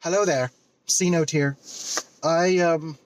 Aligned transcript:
Hello 0.00 0.24
there, 0.24 0.52
C 0.86 1.10
Note 1.10 1.28
here. 1.28 1.56
I 2.22 2.58
um, 2.58 2.96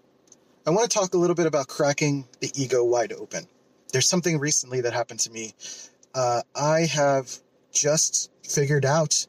I 0.66 0.70
want 0.70 0.90
to 0.90 0.98
talk 0.98 1.14
a 1.14 1.16
little 1.16 1.34
bit 1.34 1.46
about 1.46 1.66
cracking 1.66 2.28
the 2.40 2.52
ego 2.54 2.84
wide 2.84 3.14
open. 3.14 3.46
There's 3.94 4.06
something 4.06 4.38
recently 4.38 4.82
that 4.82 4.92
happened 4.92 5.20
to 5.20 5.30
me. 5.30 5.54
Uh, 6.14 6.42
I 6.54 6.80
have 6.80 7.34
just 7.72 8.30
figured 8.46 8.84
out 8.84 9.26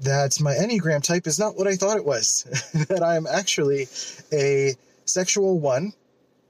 that 0.00 0.40
my 0.40 0.54
Enneagram 0.54 1.02
type 1.02 1.26
is 1.26 1.38
not 1.38 1.58
what 1.58 1.66
I 1.66 1.76
thought 1.76 1.98
it 1.98 2.06
was. 2.06 2.44
that 2.88 3.02
I 3.02 3.16
am 3.16 3.26
actually 3.26 3.86
a 4.32 4.74
sexual 5.04 5.60
one, 5.60 5.92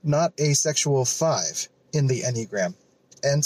not 0.04 0.34
a 0.38 0.54
sexual 0.54 1.04
five 1.04 1.68
in 1.92 2.06
the 2.06 2.20
Enneagram. 2.20 2.74
And 3.24 3.42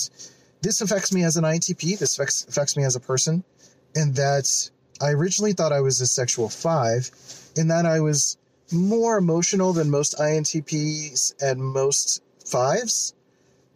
this 0.61 0.83
affects 0.83 1.11
me 1.11 1.25
as 1.25 1.39
an 1.39 1.45
INTP, 1.45 1.99
this 1.99 2.19
affects, 2.19 2.45
affects 2.45 2.77
me 2.77 2.85
as 2.85 2.97
a 2.97 3.01
person, 3.01 3.45
and 3.95 4.15
that 4.17 4.71
I 5.03 5.11
originally 5.11 5.53
thought 5.53 5.73
I 5.73 5.81
was 5.81 6.01
a 6.01 6.07
sexual 6.07 6.49
five, 6.49 7.11
in 7.57 7.69
that 7.69 7.87
I 7.87 8.01
was 8.01 8.37
more 8.71 9.19
emotional 9.19 9.73
than 9.73 9.91
most 9.91 10.17
INTPs 10.17 11.35
and 11.43 11.61
most 11.61 12.23
fives. 12.47 13.13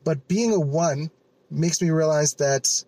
But 0.04 0.28
being 0.28 0.52
a 0.52 0.60
one 0.60 1.10
makes 1.50 1.82
me 1.82 1.90
realize 1.90 2.34
that 2.34 2.84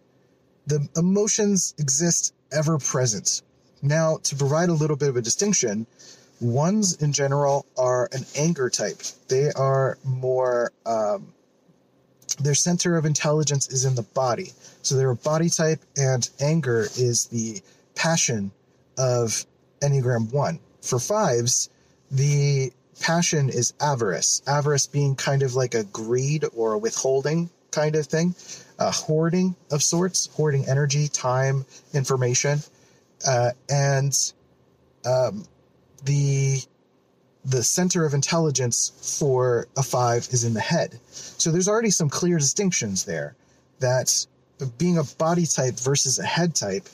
the 0.66 0.88
emotions 0.96 1.74
exist 1.78 2.32
ever 2.52 2.78
present. 2.78 3.42
Now, 3.82 4.18
to 4.22 4.36
provide 4.36 4.68
a 4.68 4.72
little 4.74 4.96
bit 4.96 5.08
of 5.08 5.16
a 5.16 5.22
distinction, 5.22 5.86
ones 6.40 6.94
in 7.02 7.12
general 7.12 7.66
are 7.76 8.08
an 8.12 8.24
anger 8.36 8.70
type. 8.70 9.02
They 9.28 9.50
are 9.52 9.98
more, 10.04 10.72
um, 10.86 11.32
their 12.40 12.54
center 12.54 12.96
of 12.96 13.04
intelligence 13.04 13.68
is 13.68 13.84
in 13.84 13.96
the 13.96 14.02
body. 14.02 14.52
So 14.82 14.94
they're 14.94 15.10
a 15.10 15.16
body 15.16 15.50
type, 15.50 15.80
and 15.96 16.28
anger 16.40 16.82
is 16.96 17.26
the 17.26 17.62
passion 17.98 18.52
of 18.96 19.44
Enneagram 19.82 20.32
1. 20.32 20.60
For 20.80 20.98
fives, 20.98 21.68
the 22.10 22.72
passion 23.00 23.50
is 23.50 23.74
avarice. 23.80 24.40
Avarice 24.46 24.86
being 24.86 25.14
kind 25.16 25.42
of 25.42 25.54
like 25.54 25.74
a 25.74 25.84
greed 25.84 26.44
or 26.54 26.72
a 26.72 26.78
withholding 26.78 27.50
kind 27.70 27.96
of 27.96 28.06
thing, 28.06 28.34
a 28.78 28.90
hoarding 28.90 29.54
of 29.70 29.82
sorts, 29.82 30.26
hoarding 30.32 30.66
energy, 30.68 31.08
time, 31.08 31.66
information, 31.92 32.60
uh, 33.26 33.50
and 33.68 34.32
um, 35.04 35.44
the 36.04 36.60
the 37.44 37.62
center 37.62 38.04
of 38.04 38.14
intelligence 38.14 38.92
for 39.18 39.68
a 39.76 39.82
five 39.82 40.28
is 40.32 40.44
in 40.44 40.54
the 40.54 40.60
head. 40.60 41.00
So 41.10 41.50
there's 41.50 41.68
already 41.68 41.90
some 41.90 42.10
clear 42.10 42.38
distinctions 42.38 43.04
there. 43.04 43.36
That 43.80 44.26
being 44.76 44.98
a 44.98 45.04
body 45.04 45.46
type 45.46 45.78
versus 45.78 46.18
a 46.18 46.24
head 46.24 46.54
type 46.54 46.88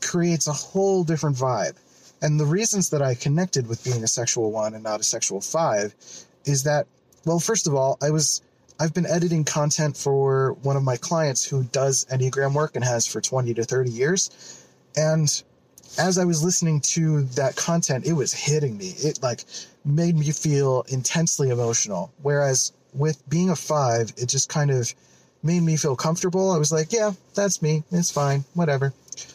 creates 0.00 0.46
a 0.46 0.52
whole 0.52 1.04
different 1.04 1.36
vibe. 1.36 1.76
And 2.20 2.38
the 2.38 2.46
reasons 2.46 2.90
that 2.90 3.02
I 3.02 3.14
connected 3.14 3.68
with 3.68 3.84
being 3.84 4.02
a 4.02 4.08
sexual 4.08 4.50
one 4.50 4.74
and 4.74 4.82
not 4.82 5.00
a 5.00 5.04
sexual 5.04 5.40
five 5.40 5.94
is 6.44 6.64
that, 6.64 6.86
well, 7.24 7.38
first 7.38 7.66
of 7.66 7.74
all, 7.74 7.98
I 8.02 8.10
was 8.10 8.42
I've 8.80 8.94
been 8.94 9.06
editing 9.06 9.44
content 9.44 9.96
for 9.96 10.52
one 10.62 10.76
of 10.76 10.84
my 10.84 10.96
clients 10.96 11.44
who 11.44 11.64
does 11.64 12.04
Enneagram 12.12 12.54
work 12.54 12.76
and 12.76 12.84
has 12.84 13.06
for 13.08 13.20
20 13.20 13.54
to 13.54 13.64
30 13.64 13.90
years. 13.90 14.64
And 14.96 15.42
as 15.98 16.16
I 16.16 16.24
was 16.24 16.44
listening 16.44 16.80
to 16.92 17.22
that 17.34 17.56
content, 17.56 18.06
it 18.06 18.12
was 18.12 18.32
hitting 18.32 18.76
me. 18.76 18.94
It 18.98 19.20
like 19.20 19.44
made 19.84 20.16
me 20.16 20.30
feel 20.30 20.84
intensely 20.88 21.50
emotional. 21.50 22.12
Whereas 22.22 22.72
with 22.94 23.28
being 23.28 23.50
a 23.50 23.56
five, 23.56 24.12
it 24.16 24.26
just 24.26 24.48
kind 24.48 24.70
of 24.70 24.94
made 25.42 25.62
me 25.62 25.76
feel 25.76 25.96
comfortable. 25.96 26.52
I 26.52 26.58
was 26.58 26.70
like, 26.70 26.92
yeah, 26.92 27.12
that's 27.34 27.60
me. 27.60 27.82
It's 27.90 28.12
fine. 28.12 28.44
Whatever. 28.54 28.92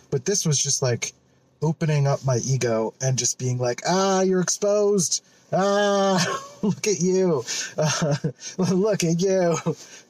But 0.10 0.26
this 0.26 0.46
was 0.46 0.62
just 0.62 0.82
like 0.82 1.14
opening 1.62 2.08
up 2.08 2.26
my 2.26 2.38
ego 2.46 2.94
and 3.02 3.18
just 3.18 3.40
being 3.40 3.58
like, 3.58 3.82
ah, 3.88 4.22
you're 4.22 4.42
exposed 4.42 5.24
ah, 5.54 6.44
look 6.62 6.88
at 6.88 7.00
you, 7.00 7.44
uh, 7.78 8.16
look 8.58 9.04
at 9.04 9.22
you, 9.22 9.56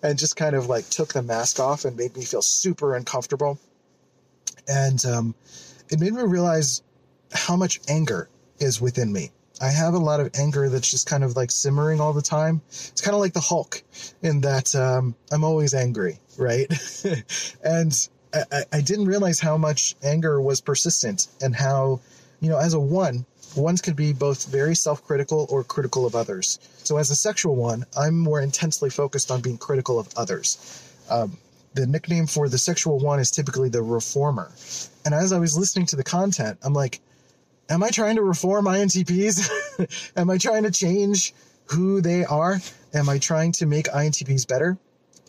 and 0.01 0.17
just 0.17 0.35
kind 0.35 0.55
of 0.55 0.67
like 0.67 0.89
took 0.89 1.13
the 1.13 1.21
mask 1.21 1.59
off 1.59 1.85
and 1.85 1.97
made 1.97 2.15
me 2.15 2.23
feel 2.23 2.41
super 2.41 2.95
uncomfortable. 2.95 3.59
And 4.67 5.03
um, 5.05 5.35
it 5.89 5.99
made 5.99 6.13
me 6.13 6.23
realize 6.23 6.81
how 7.33 7.55
much 7.55 7.81
anger 7.89 8.29
is 8.59 8.79
within 8.79 9.11
me. 9.11 9.31
I 9.61 9.69
have 9.69 9.93
a 9.93 9.99
lot 9.99 10.19
of 10.19 10.31
anger 10.37 10.67
that's 10.69 10.89
just 10.89 11.07
kind 11.07 11.23
of 11.23 11.35
like 11.35 11.51
simmering 11.51 12.01
all 12.01 12.13
the 12.13 12.21
time. 12.21 12.61
It's 12.69 13.01
kind 13.01 13.13
of 13.13 13.21
like 13.21 13.33
the 13.33 13.39
Hulk 13.39 13.83
in 14.21 14.41
that 14.41 14.73
um, 14.75 15.15
I'm 15.31 15.43
always 15.43 15.73
angry, 15.73 16.19
right? 16.37 16.67
and 17.63 18.09
I, 18.33 18.63
I 18.73 18.81
didn't 18.81 19.05
realize 19.05 19.39
how 19.39 19.57
much 19.57 19.95
anger 20.03 20.41
was 20.41 20.61
persistent 20.61 21.27
and 21.41 21.55
how, 21.55 21.99
you 22.39 22.49
know, 22.49 22.57
as 22.57 22.73
a 22.73 22.79
one, 22.79 23.25
ones 23.55 23.81
can 23.81 23.93
be 23.93 24.13
both 24.13 24.47
very 24.47 24.75
self 24.75 25.03
critical 25.03 25.47
or 25.49 25.63
critical 25.63 26.05
of 26.05 26.15
others. 26.15 26.59
So, 26.83 26.97
as 26.97 27.11
a 27.11 27.15
sexual 27.15 27.55
one, 27.55 27.85
I'm 27.97 28.19
more 28.19 28.41
intensely 28.41 28.89
focused 28.89 29.31
on 29.31 29.41
being 29.41 29.57
critical 29.57 29.99
of 29.99 30.09
others. 30.17 30.83
Um, 31.09 31.37
the 31.73 31.87
nickname 31.87 32.27
for 32.27 32.49
the 32.49 32.57
sexual 32.57 32.99
one 32.99 33.19
is 33.19 33.31
typically 33.31 33.69
the 33.69 33.81
reformer. 33.81 34.51
And 35.05 35.13
as 35.13 35.33
I 35.33 35.39
was 35.39 35.57
listening 35.57 35.87
to 35.87 35.95
the 35.95 36.03
content, 36.03 36.59
I'm 36.63 36.73
like, 36.73 37.01
am 37.69 37.83
I 37.83 37.89
trying 37.89 38.15
to 38.17 38.21
reform 38.21 38.65
INTPs? 38.65 40.11
am 40.15 40.29
I 40.29 40.37
trying 40.37 40.63
to 40.63 40.71
change 40.71 41.33
who 41.65 42.01
they 42.01 42.25
are? 42.25 42.59
Am 42.93 43.09
I 43.09 43.17
trying 43.17 43.53
to 43.53 43.65
make 43.65 43.85
INTPs 43.87 44.47
better? 44.47 44.77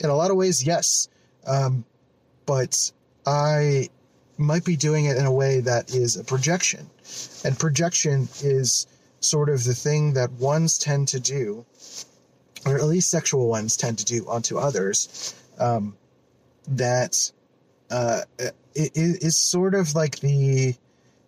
In 0.01 0.11
a 0.11 0.15
lot 0.15 0.31
of 0.31 0.37
ways, 0.37 0.65
yes. 0.67 1.09
Um, 1.47 1.85
but 2.47 2.93
I 3.27 3.89
might 4.37 4.65
be 4.65 4.77
doing 4.77 5.07
it 5.07 5.17
in 5.17 5.27
a 5.27 5.33
way 5.33 5.61
that 5.61 5.95
is 5.95 6.17
a 6.17 6.25
projection. 6.25 6.89
And 7.45 7.59
projection 7.59 8.29
is 8.43 8.87
sort 9.21 9.49
of 9.49 9.65
the 9.65 9.75
thing 9.75 10.15
that 10.15 10.31
ones 10.33 10.79
tend 10.79 11.09
to 11.09 11.21
do, 11.21 11.65
or 12.67 12.77
at 12.77 12.85
least 12.85 13.11
sexual 13.11 13.49
ones 13.49 13.77
tend 13.77 13.99
to 13.99 14.05
do 14.05 14.29
onto 14.29 14.59
others, 14.59 15.35
um, 15.59 15.97
that 16.69 17.31
uh, 17.91 18.23
it 18.75 18.93
is 18.95 19.37
sort 19.37 19.75
of 19.75 19.95
like 19.95 20.19
the 20.21 20.75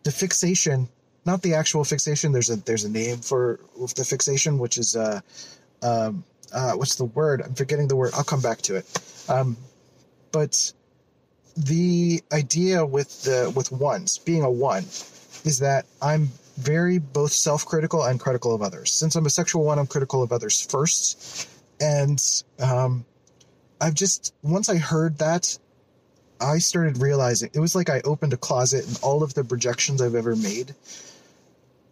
the 0.02 0.12
fixation, 0.12 0.88
not 1.24 1.42
the 1.42 1.54
actual 1.54 1.84
fixation. 1.84 2.32
There's 2.32 2.50
a 2.50 2.56
there's 2.56 2.84
a 2.84 2.90
name 2.90 3.18
for 3.18 3.60
the 3.96 4.04
fixation, 4.04 4.58
which 4.58 4.78
is 4.78 4.96
uh, 4.96 5.20
um, 5.82 6.24
uh, 6.52 6.72
what's 6.72 6.96
the 6.96 7.04
word? 7.04 7.42
I'm 7.42 7.54
forgetting 7.54 7.88
the 7.88 7.96
word. 7.96 8.12
I'll 8.14 8.24
come 8.24 8.40
back 8.40 8.62
to 8.62 8.76
it. 8.76 8.86
Um, 9.28 9.56
but 10.32 10.72
the 11.56 12.22
idea 12.32 12.84
with 12.84 13.22
the 13.22 13.52
with 13.54 13.72
ones 13.72 14.18
being 14.18 14.42
a 14.42 14.50
one 14.50 14.84
is 15.44 15.58
that 15.60 15.86
I'm 16.02 16.28
very 16.58 16.98
both 16.98 17.32
self-critical 17.32 18.02
and 18.04 18.18
critical 18.20 18.54
of 18.54 18.62
others. 18.62 18.92
Since 18.92 19.14
I'm 19.14 19.26
a 19.26 19.30
sexual 19.30 19.64
one, 19.64 19.78
I'm 19.78 19.86
critical 19.86 20.22
of 20.22 20.32
others 20.32 20.66
first, 20.66 21.48
and 21.80 22.22
um, 22.58 23.04
I've 23.80 23.94
just 23.94 24.34
once 24.42 24.68
I 24.68 24.76
heard 24.76 25.18
that, 25.18 25.58
I 26.40 26.58
started 26.58 26.98
realizing 26.98 27.50
it 27.54 27.60
was 27.60 27.74
like 27.74 27.88
I 27.88 28.00
opened 28.04 28.32
a 28.34 28.38
closet 28.38 28.86
and 28.86 28.98
all 29.02 29.22
of 29.22 29.34
the 29.34 29.44
projections 29.44 30.02
I've 30.02 30.14
ever 30.14 30.36
made 30.36 30.74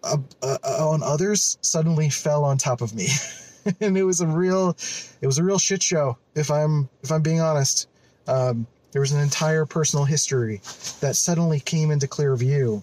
uh, 0.03 0.19
uh, 0.43 0.59
on 0.91 1.03
others 1.03 1.57
suddenly 1.63 2.11
fell 2.11 2.45
on 2.45 2.59
top 2.59 2.83
of 2.83 2.95
me, 2.95 3.09
and 3.81 3.97
it 3.97 4.05
was 4.05 4.21
a 4.21 4.27
real, 4.27 4.77
it 5.23 5.27
was 5.27 5.39
a 5.39 5.45
real 5.45 5.59
shit 5.59 5.83
show. 5.83 6.19
If 6.35 6.51
I'm 6.51 6.91
if 7.03 7.11
I'm 7.11 7.23
being 7.23 7.41
honest. 7.41 7.89
Um, 8.27 8.67
there 8.95 9.01
was 9.01 9.11
an 9.11 9.21
entire 9.21 9.67
personal 9.67 10.05
history 10.05 10.59
that 11.01 11.17
suddenly 11.17 11.59
came 11.59 11.91
into 11.91 12.07
clear 12.07 12.37
view 12.37 12.81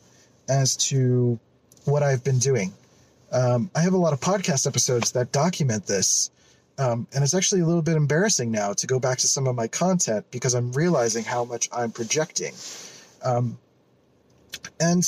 as 0.49 0.75
to 0.75 1.39
what 1.85 2.03
I've 2.03 2.21
been 2.21 2.37
doing. 2.37 2.73
Um, 3.31 3.71
I 3.73 3.79
have 3.79 3.93
a 3.93 3.97
lot 3.97 4.11
of 4.11 4.19
podcast 4.19 4.67
episodes 4.67 5.13
that 5.13 5.31
document 5.31 5.87
this. 5.87 6.29
Um, 6.77 7.07
and 7.13 7.23
it's 7.23 7.33
actually 7.33 7.61
a 7.61 7.65
little 7.65 7.81
bit 7.81 7.95
embarrassing 7.95 8.51
now 8.51 8.73
to 8.73 8.87
go 8.87 8.99
back 8.99 9.19
to 9.19 9.27
some 9.29 9.47
of 9.47 9.55
my 9.55 9.69
content 9.69 10.25
because 10.31 10.53
I'm 10.53 10.73
realizing 10.73 11.23
how 11.23 11.45
much 11.45 11.69
I'm 11.71 11.91
projecting. 11.91 12.55
Um, 13.23 13.57
and 14.81 15.03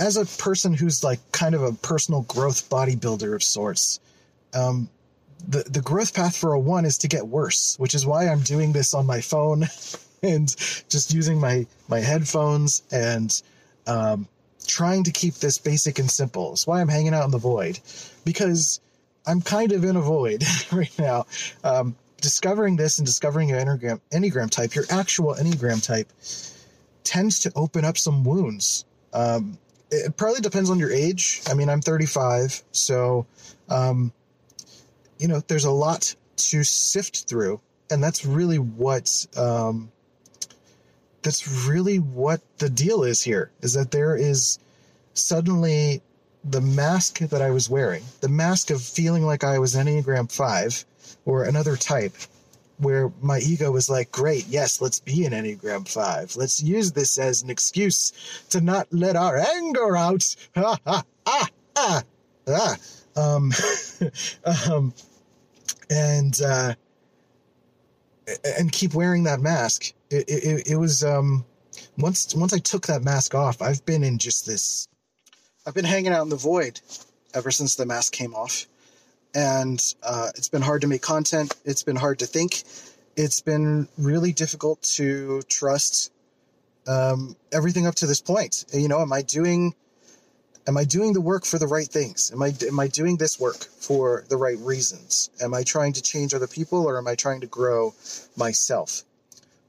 as 0.00 0.16
a 0.16 0.26
person 0.42 0.74
who's 0.74 1.04
like 1.04 1.20
kind 1.30 1.54
of 1.54 1.62
a 1.62 1.72
personal 1.74 2.22
growth 2.22 2.68
bodybuilder 2.68 3.36
of 3.36 3.44
sorts, 3.44 4.00
um, 4.52 4.90
the, 5.46 5.62
the 5.62 5.80
growth 5.80 6.12
path 6.12 6.36
for 6.36 6.54
a 6.54 6.58
one 6.58 6.86
is 6.86 6.98
to 6.98 7.08
get 7.08 7.28
worse, 7.28 7.76
which 7.78 7.94
is 7.94 8.04
why 8.04 8.26
I'm 8.26 8.40
doing 8.40 8.72
this 8.72 8.94
on 8.94 9.06
my 9.06 9.20
phone 9.20 9.66
and 10.24 10.48
just 10.88 11.12
using 11.12 11.38
my 11.38 11.66
my 11.88 12.00
headphones 12.00 12.82
and 12.90 13.42
um, 13.86 14.28
trying 14.66 15.04
to 15.04 15.12
keep 15.12 15.34
this 15.34 15.58
basic 15.58 15.98
and 15.98 16.10
simple. 16.10 16.50
That's 16.50 16.66
why 16.66 16.80
I'm 16.80 16.88
hanging 16.88 17.14
out 17.14 17.24
in 17.24 17.30
the 17.30 17.38
void 17.38 17.78
because 18.24 18.80
I'm 19.26 19.40
kind 19.40 19.72
of 19.72 19.84
in 19.84 19.96
a 19.96 20.00
void 20.00 20.42
right 20.72 20.98
now. 20.98 21.26
Um, 21.62 21.96
discovering 22.20 22.76
this 22.76 22.98
and 22.98 23.06
discovering 23.06 23.50
your 23.50 23.58
enneagram, 23.58 24.00
enneagram 24.10 24.50
type, 24.50 24.74
your 24.74 24.84
actual 24.90 25.34
enneagram 25.34 25.84
type, 25.84 26.10
tends 27.04 27.40
to 27.40 27.52
open 27.54 27.84
up 27.84 27.98
some 27.98 28.24
wounds. 28.24 28.86
Um, 29.12 29.58
it 29.90 30.16
probably 30.16 30.40
depends 30.40 30.70
on 30.70 30.78
your 30.78 30.90
age. 30.90 31.42
I 31.46 31.54
mean, 31.54 31.68
I'm 31.68 31.82
35, 31.82 32.62
so 32.72 33.26
um, 33.68 34.12
you 35.18 35.28
know, 35.28 35.40
there's 35.46 35.66
a 35.66 35.70
lot 35.70 36.14
to 36.36 36.64
sift 36.64 37.28
through, 37.28 37.60
and 37.90 38.02
that's 38.02 38.24
really 38.24 38.58
what 38.58 39.26
um, 39.36 39.92
that's 41.24 41.66
really 41.66 41.96
what 41.96 42.40
the 42.58 42.68
deal 42.68 43.02
is 43.02 43.22
here 43.22 43.50
is 43.62 43.72
that 43.72 43.90
there 43.90 44.14
is 44.14 44.58
suddenly 45.14 46.02
the 46.44 46.60
mask 46.60 47.18
that 47.18 47.40
I 47.40 47.50
was 47.50 47.70
wearing, 47.70 48.04
the 48.20 48.28
mask 48.28 48.70
of 48.70 48.82
feeling 48.82 49.24
like 49.24 49.42
I 49.42 49.58
was 49.58 49.74
Enneagram 49.74 50.30
5 50.30 50.84
or 51.24 51.44
another 51.44 51.76
type, 51.76 52.14
where 52.76 53.10
my 53.22 53.38
ego 53.38 53.70
was 53.70 53.88
like, 53.88 54.12
great, 54.12 54.46
yes, 54.48 54.82
let's 54.82 54.98
be 55.00 55.24
an 55.24 55.32
Enneagram 55.32 55.88
5. 55.88 56.36
Let's 56.36 56.62
use 56.62 56.92
this 56.92 57.16
as 57.16 57.42
an 57.42 57.48
excuse 57.48 58.12
to 58.50 58.60
not 58.60 58.86
let 58.90 59.16
our 59.16 59.38
anger 59.38 59.96
out. 59.96 60.36
Ha 60.54 60.78
ha 60.86 61.04
ah 61.26 61.48
ah 61.76 62.02
ah. 62.46 62.76
Um, 63.16 63.52
um, 64.70 64.92
and, 65.88 66.38
uh, 66.42 66.74
and 68.58 68.70
keep 68.70 68.92
wearing 68.92 69.22
that 69.24 69.40
mask. 69.40 69.93
It, 70.10 70.28
it, 70.28 70.68
it 70.68 70.76
was, 70.76 71.04
um, 71.04 71.44
once, 71.98 72.34
once 72.34 72.52
I 72.52 72.58
took 72.58 72.86
that 72.86 73.02
mask 73.02 73.34
off, 73.34 73.62
I've 73.62 73.84
been 73.84 74.04
in 74.04 74.18
just 74.18 74.46
this 74.46 74.88
I've 75.66 75.74
been 75.74 75.84
hanging 75.84 76.12
out 76.12 76.22
in 76.22 76.28
the 76.28 76.36
void 76.36 76.80
ever 77.32 77.50
since 77.50 77.76
the 77.76 77.86
mask 77.86 78.12
came 78.12 78.34
off. 78.34 78.66
And 79.34 79.82
uh, 80.02 80.30
it's 80.36 80.48
been 80.48 80.62
hard 80.62 80.82
to 80.82 80.86
make 80.86 81.02
content. 81.02 81.56
It's 81.64 81.82
been 81.82 81.96
hard 81.96 82.18
to 82.18 82.26
think. 82.26 82.64
It's 83.16 83.40
been 83.40 83.88
really 83.96 84.32
difficult 84.32 84.82
to 84.96 85.42
trust 85.48 86.12
um, 86.86 87.34
everything 87.52 87.86
up 87.86 87.94
to 87.96 88.06
this 88.06 88.20
point. 88.20 88.66
You 88.72 88.88
know, 88.88 89.00
am 89.00 89.12
I 89.12 89.22
doing 89.22 89.74
am 90.66 90.76
I 90.76 90.84
doing 90.84 91.12
the 91.14 91.20
work 91.20 91.44
for 91.46 91.58
the 91.58 91.66
right 91.66 91.86
things? 91.86 92.30
Am 92.30 92.42
I 92.42 92.52
am 92.68 92.78
I 92.78 92.88
doing 92.88 93.16
this 93.16 93.40
work 93.40 93.64
for 93.64 94.24
the 94.28 94.36
right 94.36 94.58
reasons? 94.58 95.30
Am 95.40 95.54
I 95.54 95.62
trying 95.62 95.94
to 95.94 96.02
change 96.02 96.34
other 96.34 96.46
people 96.46 96.86
or 96.86 96.98
am 96.98 97.08
I 97.08 97.14
trying 97.14 97.40
to 97.40 97.46
grow 97.46 97.94
myself? 98.36 99.02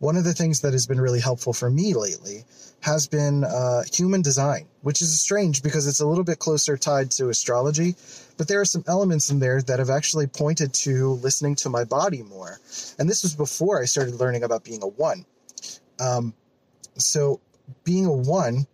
One 0.06 0.18
of 0.18 0.24
the 0.24 0.36
things 0.36 0.62
that 0.62 0.74
has 0.74 0.86
been 0.86 1.02
really 1.02 1.20
helpful 1.20 1.52
for 1.52 1.68
me 1.68 1.96
lately 1.96 2.46
has 2.82 3.08
been 3.08 3.44
uh, 3.44 3.82
human 3.92 4.22
design, 4.22 4.68
which 4.84 5.02
is 5.02 5.20
strange 5.20 5.64
because 5.64 5.88
it's 5.88 6.00
a 6.00 6.06
little 6.06 6.24
bit 6.24 6.38
closer 6.38 6.78
tied 6.78 7.10
to 7.18 7.30
astrology. 7.30 7.96
But 8.38 8.48
there 8.48 8.62
are 8.62 8.66
some 8.66 8.84
elements 8.88 9.32
in 9.32 9.40
there 9.40 9.64
that 9.64 9.80
have 9.80 9.90
actually 9.90 10.28
pointed 10.28 10.76
to 10.86 11.14
listening 11.24 11.56
to 11.56 11.70
my 11.70 11.86
body 11.86 12.22
more. 12.22 12.60
And 13.00 13.10
this 13.10 13.24
was 13.24 13.34
before 13.34 13.82
I 13.82 13.86
started 13.86 14.14
learning 14.20 14.44
about 14.44 14.64
being 14.64 14.84
a 14.84 14.88
one. 14.88 15.26
Um, 16.00 16.36
so 17.00 17.40
being 17.84 18.06
a 18.06 18.14
one 18.14 18.68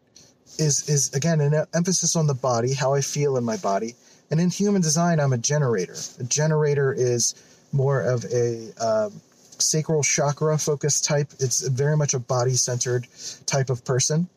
is 0.59 0.89
is 0.89 1.13
again 1.13 1.39
an 1.39 1.65
emphasis 1.73 2.17
on 2.17 2.27
the 2.27 2.33
body, 2.33 2.73
how 2.73 2.93
I 2.93 2.99
feel 2.99 3.37
in 3.37 3.45
my 3.45 3.55
body. 3.55 3.95
And 4.31 4.41
in 4.41 4.49
human 4.49 4.81
design, 4.81 5.21
I'm 5.21 5.31
a 5.31 5.37
generator. 5.37 5.95
A 6.19 6.25
generator 6.25 6.91
is 6.91 7.35
more 7.71 8.01
of 8.01 8.25
a 8.25 8.73
um, 8.85 9.21
sacral 9.61 10.03
chakra 10.03 10.57
focused 10.57 11.05
type. 11.05 11.31
It's 11.39 11.67
very 11.67 11.95
much 11.95 12.13
a 12.13 12.19
body 12.19 12.55
centered 12.55 13.07
type 13.45 13.69
of 13.69 13.85
person. 13.85 14.29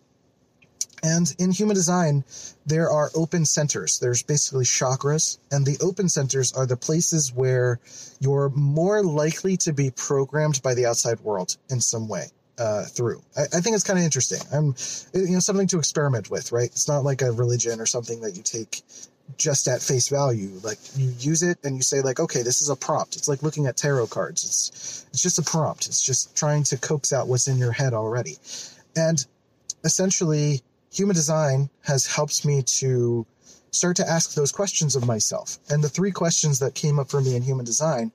And 1.02 1.34
in 1.38 1.50
human 1.50 1.74
design, 1.74 2.24
there 2.64 2.88
are 2.88 3.10
open 3.14 3.44
centers. 3.44 3.98
There's 3.98 4.22
basically 4.22 4.64
chakras, 4.64 5.36
and 5.50 5.66
the 5.66 5.76
open 5.82 6.08
centers 6.08 6.52
are 6.54 6.64
the 6.64 6.78
places 6.78 7.30
where 7.30 7.78
you're 8.20 8.48
more 8.50 9.02
likely 9.02 9.58
to 9.58 9.72
be 9.74 9.90
programmed 9.90 10.62
by 10.62 10.72
the 10.72 10.86
outside 10.86 11.20
world 11.20 11.58
in 11.68 11.80
some 11.80 12.08
way. 12.08 12.28
Uh, 12.56 12.84
through. 12.84 13.20
I, 13.36 13.42
I, 13.42 13.60
think 13.60 13.74
it's 13.74 13.82
kind 13.82 13.98
of 13.98 14.04
interesting. 14.04 14.38
I'm, 14.52 14.76
you 15.12 15.32
know, 15.32 15.40
something 15.40 15.66
to 15.66 15.78
experiment 15.80 16.30
with, 16.30 16.52
right? 16.52 16.66
It's 16.66 16.86
not 16.86 17.02
like 17.02 17.20
a 17.20 17.32
religion 17.32 17.80
or 17.80 17.86
something 17.86 18.20
that 18.20 18.36
you 18.36 18.44
take 18.44 18.82
just 19.36 19.68
at 19.68 19.82
face 19.82 20.08
value. 20.08 20.60
Like 20.62 20.78
you 20.96 21.12
use 21.18 21.42
it 21.42 21.58
and 21.64 21.76
you 21.76 21.82
say 21.82 22.00
like, 22.00 22.20
okay, 22.20 22.42
this 22.42 22.60
is 22.60 22.68
a 22.68 22.76
prompt. 22.76 23.16
It's 23.16 23.28
like 23.28 23.42
looking 23.42 23.66
at 23.66 23.76
tarot 23.76 24.08
cards. 24.08 24.44
It's 24.44 25.06
it's 25.10 25.22
just 25.22 25.38
a 25.38 25.42
prompt. 25.42 25.86
It's 25.86 26.02
just 26.02 26.36
trying 26.36 26.64
to 26.64 26.76
coax 26.76 27.12
out 27.12 27.28
what's 27.28 27.48
in 27.48 27.58
your 27.58 27.72
head 27.72 27.94
already. 27.94 28.36
And 28.96 29.24
essentially, 29.84 30.62
human 30.92 31.14
design 31.14 31.68
has 31.82 32.06
helped 32.06 32.44
me 32.44 32.62
to 32.62 33.26
start 33.70 33.96
to 33.96 34.08
ask 34.08 34.34
those 34.34 34.52
questions 34.52 34.94
of 34.94 35.06
myself. 35.06 35.58
And 35.68 35.82
the 35.82 35.88
three 35.88 36.12
questions 36.12 36.60
that 36.60 36.74
came 36.74 36.98
up 36.98 37.10
for 37.10 37.20
me 37.20 37.34
in 37.34 37.42
human 37.42 37.64
design 37.64 38.12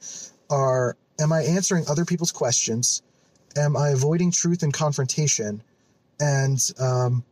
are 0.50 0.96
am 1.20 1.34
I 1.34 1.44
answering 1.44 1.86
other 1.88 2.06
people's 2.06 2.32
questions? 2.32 3.02
Am 3.58 3.76
I 3.76 3.90
avoiding 3.90 4.32
truth 4.32 4.64
and 4.64 4.74
confrontation? 4.74 5.62
And 6.20 6.60
um, 6.80 7.24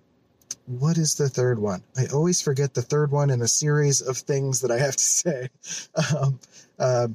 what 0.67 0.97
is 0.97 1.15
the 1.15 1.29
third 1.29 1.59
one? 1.59 1.81
I 1.97 2.05
always 2.13 2.41
forget 2.41 2.73
the 2.73 2.81
third 2.81 3.09
one 3.11 3.29
in 3.29 3.41
a 3.41 3.47
series 3.47 4.01
of 4.01 4.17
things 4.17 4.61
that 4.61 4.71
I 4.71 4.77
have 4.77 4.95
to 4.95 5.03
say. 5.03 5.49
Um, 5.95 6.39
uh, 6.77 7.07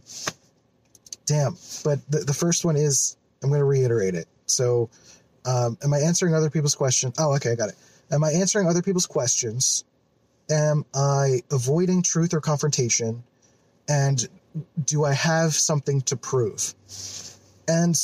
damn. 1.26 1.56
But 1.84 1.98
the, 2.10 2.20
the 2.20 2.34
first 2.34 2.64
one 2.64 2.76
is, 2.76 3.16
I'm 3.42 3.50
going 3.50 3.60
to 3.60 3.64
reiterate 3.64 4.14
it. 4.14 4.26
So, 4.46 4.88
um, 5.44 5.76
am 5.82 5.92
I 5.92 5.98
answering 5.98 6.34
other 6.34 6.50
people's 6.50 6.74
questions? 6.74 7.14
Oh, 7.18 7.34
okay, 7.36 7.52
I 7.52 7.54
got 7.54 7.68
it. 7.68 7.76
Am 8.10 8.24
I 8.24 8.32
answering 8.32 8.68
other 8.68 8.82
people's 8.82 9.06
questions? 9.06 9.84
Am 10.50 10.84
I 10.94 11.42
avoiding 11.50 12.02
truth 12.02 12.34
or 12.34 12.40
confrontation? 12.40 13.22
And 13.88 14.26
do 14.84 15.04
I 15.04 15.12
have 15.12 15.54
something 15.54 16.02
to 16.02 16.16
prove? 16.16 16.74
And 17.68 17.96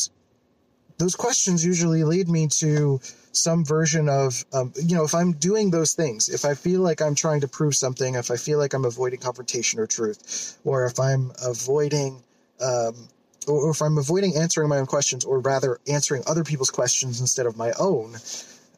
those 0.98 1.14
questions 1.14 1.64
usually 1.64 2.04
lead 2.04 2.28
me 2.28 2.48
to 2.48 3.00
some 3.38 3.64
version 3.64 4.08
of, 4.08 4.44
um, 4.52 4.72
you 4.82 4.96
know, 4.96 5.04
if 5.04 5.14
I'm 5.14 5.32
doing 5.32 5.70
those 5.70 5.94
things, 5.94 6.28
if 6.28 6.44
I 6.44 6.54
feel 6.54 6.80
like 6.80 7.00
I'm 7.00 7.14
trying 7.14 7.40
to 7.40 7.48
prove 7.48 7.74
something, 7.74 8.14
if 8.14 8.30
I 8.30 8.36
feel 8.36 8.58
like 8.58 8.74
I'm 8.74 8.84
avoiding 8.84 9.20
confrontation 9.20 9.80
or 9.80 9.86
truth, 9.86 10.58
or 10.64 10.86
if 10.86 10.98
I'm 10.98 11.32
avoiding, 11.44 12.22
um, 12.60 13.08
or 13.46 13.70
if 13.70 13.80
I'm 13.80 13.98
avoiding 13.98 14.36
answering 14.36 14.68
my 14.68 14.78
own 14.78 14.86
questions, 14.86 15.24
or 15.24 15.40
rather 15.40 15.78
answering 15.88 16.22
other 16.26 16.44
people's 16.44 16.70
questions 16.70 17.20
instead 17.20 17.46
of 17.46 17.56
my 17.56 17.72
own, 17.78 18.16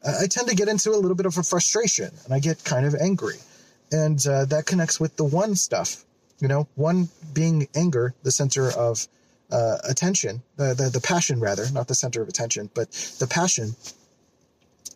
I 0.07 0.27
tend 0.27 0.49
to 0.49 0.55
get 0.55 0.69
into 0.69 0.91
a 0.91 0.97
little 0.97 1.17
bit 1.17 1.27
of 1.27 1.37
a 1.37 1.43
frustration 1.43 2.11
and 2.25 2.33
I 2.33 2.39
get 2.39 2.65
kind 2.65 2.87
of 2.87 2.95
angry. 2.95 3.37
And 3.93 4.25
uh, 4.27 4.45
that 4.47 4.67
connects 4.67 5.01
with 5.01 5.17
the 5.17 5.25
one 5.25 5.57
stuff, 5.57 6.05
you 6.41 6.49
know, 6.49 6.69
one 6.77 7.09
being 7.35 7.69
anger, 7.75 8.15
the 8.23 8.31
center 8.31 8.71
of 8.71 9.07
uh, 9.53 9.79
attention, 9.89 10.43
the, 10.57 10.75
the, 10.75 10.91
the 10.91 11.01
passion 11.01 11.41
rather, 11.41 11.69
not 11.73 11.89
the 11.89 11.95
center 11.95 12.23
of 12.23 12.29
attention, 12.29 12.71
but 12.75 12.91
the 13.19 13.27
passion 13.27 13.75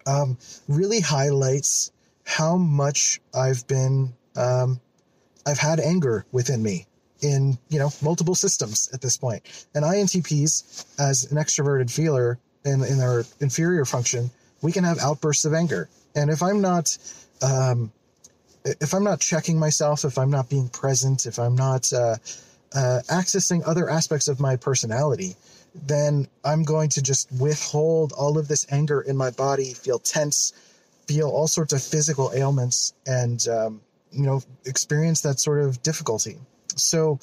um, 0.07 0.39
really 0.69 1.01
highlights 1.01 1.93
how 2.25 2.57
much 2.57 3.21
I've 3.35 3.67
been, 3.67 4.13
um, 4.37 4.81
I've 5.47 5.59
had 5.59 5.81
anger 5.81 6.25
within 6.33 6.63
me 6.63 6.87
in, 7.21 7.59
you 7.69 7.79
know, 7.79 7.91
multiple 8.03 8.35
systems 8.35 8.89
at 8.93 9.01
this 9.01 9.17
point. 9.17 9.67
And 9.75 9.85
INTPs, 9.85 10.87
as 10.99 11.31
an 11.31 11.39
extroverted 11.39 11.91
feeler 11.91 12.39
in, 12.65 12.83
in 12.85 12.99
their 12.99 13.25
inferior 13.41 13.85
function, 13.85 14.31
we 14.63 14.73
can 14.73 14.85
have 14.85 14.99
outbursts 14.99 15.45
of 15.45 15.55
anger. 15.55 15.89
And 16.15 16.31
if 16.31 16.43
I'm 16.43 16.61
not, 16.61 16.97
um, 17.43 17.93
if 18.65 18.95
I'm 18.95 19.05
not 19.05 19.21
checking 19.21 19.59
myself, 19.59 20.05
if 20.05 20.17
I'm 20.19 20.31
not 20.31 20.49
being 20.49 20.69
present, 20.69 21.27
if 21.27 21.39
I'm 21.39 21.55
not 21.55 21.93
uh, 21.93 22.17
uh, 22.75 23.01
accessing 23.09 23.63
other 23.67 23.91
aspects 23.91 24.29
of 24.29 24.41
my 24.41 24.57
personality, 24.57 25.37
then 25.75 26.29
I'm 26.45 26.63
going 26.63 26.89
to 26.91 27.03
just 27.03 27.31
withhold 27.33 28.13
all 28.13 28.39
of 28.39 28.49
this 28.49 28.67
anger 28.71 29.01
in 29.01 29.17
my 29.17 29.31
body, 29.31 29.75
feel 29.75 29.99
tense, 29.99 30.53
feel 31.07 31.29
all 31.29 31.49
sorts 31.49 31.73
of 31.73 31.83
physical 31.83 32.33
ailments, 32.35 32.95
and 33.07 33.47
um, 33.49 33.81
you 34.13 34.23
know 34.23 34.43
experience 34.65 35.23
that 35.23 35.41
sort 35.41 35.63
of 35.63 35.83
difficulty. 35.83 36.39
So 36.77 37.19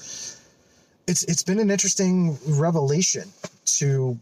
it's 1.07 1.23
it's 1.23 1.43
been 1.43 1.59
an 1.59 1.71
interesting 1.71 2.37
revelation 2.45 3.31
to 3.77 4.19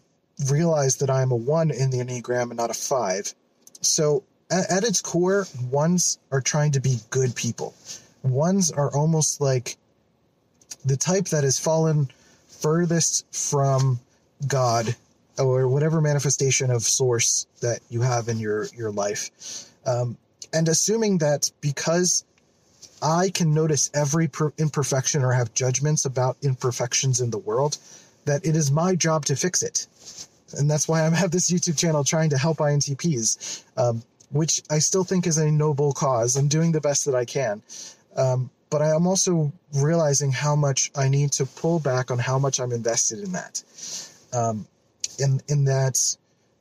realize 0.48 0.98
that 0.98 1.10
I'm 1.10 1.32
a 1.32 1.36
one 1.36 1.72
in 1.72 1.90
the 1.90 1.98
enneagram 1.98 2.44
and 2.44 2.58
not 2.58 2.70
a 2.70 2.74
five. 2.74 3.34
So 3.82 4.24
at, 4.52 4.72
at 4.72 4.84
its 4.84 5.02
core, 5.02 5.48
ones 5.70 6.20
are 6.32 6.42
trying 6.42 6.74
to 6.74 6.80
be 6.80 6.98
good 7.10 7.36
people. 7.36 7.74
Ones 8.24 8.72
are 8.72 8.96
almost 8.96 9.42
like 9.42 9.78
the 10.86 10.98
type 10.98 11.26
that 11.30 11.44
has 11.44 11.60
fallen 11.60 12.10
furthest 12.48 13.26
from 13.34 14.00
God 14.48 14.96
or 15.38 15.68
whatever 15.68 16.02
manifestation 16.02 16.70
of 16.70 16.84
source 16.84 17.48
that 17.62 17.80
you 17.90 18.02
have 18.02 18.28
in 18.28 18.40
your 18.40 18.66
your 18.76 18.92
life, 18.92 19.30
um, 19.86 20.18
and 20.54 20.68
assuming 20.68 21.20
that 21.20 21.52
because 21.62 22.24
I 23.02 23.30
can 23.30 23.54
notice 23.54 23.90
every 23.94 24.28
per- 24.28 24.54
imperfection 24.58 25.24
or 25.24 25.32
have 25.32 25.54
judgments 25.54 26.06
about 26.06 26.38
imperfections 26.42 27.22
in 27.22 27.30
the 27.30 27.38
world, 27.38 27.78
that 28.26 28.46
it 28.46 28.56
is 28.56 28.72
my 28.72 28.96
job 28.96 29.26
to 29.26 29.36
fix 29.36 29.64
it, 29.64 29.88
and 30.58 30.70
that's 30.70 30.88
why 30.88 31.06
I 31.06 31.10
have 31.10 31.32
this 31.32 31.52
YouTube 31.52 31.78
channel 31.78 32.04
trying 32.04 32.32
to 32.32 32.38
help 32.38 32.58
INTPs, 32.58 33.64
um, 33.78 34.04
which 34.32 34.62
I 34.70 34.80
still 34.80 35.04
think 35.04 35.28
is 35.28 35.38
a 35.38 35.50
noble 35.50 35.94
cause. 35.94 36.36
I'm 36.36 36.48
doing 36.48 36.72
the 36.72 36.82
best 36.82 37.06
that 37.06 37.16
I 37.16 37.26
can. 37.26 37.62
Um, 38.16 38.50
but 38.70 38.82
I 38.82 38.94
am 38.94 39.08
also 39.08 39.52
realizing 39.74 40.32
how 40.32 40.56
much 40.56 40.92
I 40.96 41.10
need 41.10 41.32
to 41.34 41.46
pull 41.46 41.80
back 41.80 42.12
on 42.12 42.20
how 42.20 42.38
much 42.38 42.60
I'm 42.60 42.72
invested 42.72 43.20
in 43.20 43.32
that 43.32 43.64
um, 44.34 44.68
in 45.18 45.42
in 45.48 45.66
that 45.66 46.00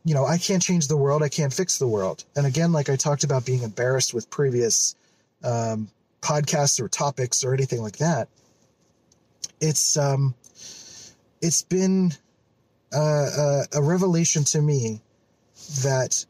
you 0.04 0.14
know 0.14 0.24
I 0.24 0.38
can't 0.38 0.62
change 0.62 0.88
the 0.88 0.96
world, 0.96 1.22
I 1.22 1.28
can't 1.28 1.52
fix 1.52 1.78
the 1.78 1.86
world. 1.86 2.24
And 2.36 2.46
again, 2.46 2.72
like 2.72 2.88
I 2.88 2.96
talked 2.96 3.24
about 3.24 3.46
being 3.46 3.62
embarrassed 3.62 4.14
with 4.14 4.30
previous 4.30 4.94
um, 5.44 5.88
podcasts 6.20 6.80
or 6.80 6.88
topics 6.88 7.44
or 7.44 7.54
anything 7.54 7.82
like 7.82 7.98
that, 7.98 8.28
it's 9.60 9.96
um, 9.96 10.34
it's 11.40 11.62
been 11.62 12.12
uh, 12.94 12.98
a, 12.98 13.62
a 13.74 13.82
revelation 13.82 14.44
to 14.44 14.62
me 14.62 15.00
that 15.82 16.24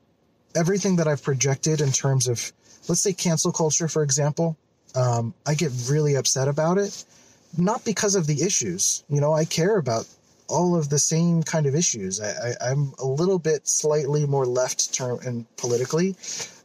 everything 0.55 0.97
that 0.97 1.07
I've 1.07 1.23
projected 1.23 1.81
in 1.81 1.93
terms 1.93 2.29
of 2.29 2.53
let's 2.89 3.01
say 3.01 3.13
cancel 3.13 3.53
culture, 3.53 3.89
for 3.89 4.03
example, 4.03 4.57
um, 4.95 5.35
I 5.47 5.55
get 5.55 5.73
really 5.89 6.17
upset 6.17 6.49
about 6.49 6.79
it. 6.79 7.05
Not 7.57 7.85
because 7.85 8.15
of 8.15 8.27
the 8.27 8.43
issues. 8.43 9.05
You 9.09 9.21
know, 9.21 9.33
I 9.33 9.45
care 9.45 9.79
about 9.79 10.07
all 10.49 10.77
of 10.77 10.89
the 10.89 10.99
same 10.99 11.43
kind 11.43 11.67
of 11.67 11.75
issues. 11.75 12.21
I, 12.21 12.55
am 12.61 12.95
a 12.99 13.07
little 13.07 13.39
bit 13.39 13.69
slightly 13.69 14.27
more 14.27 14.47
left 14.47 14.95
term 14.95 15.19
and 15.25 15.45
politically. 15.57 16.17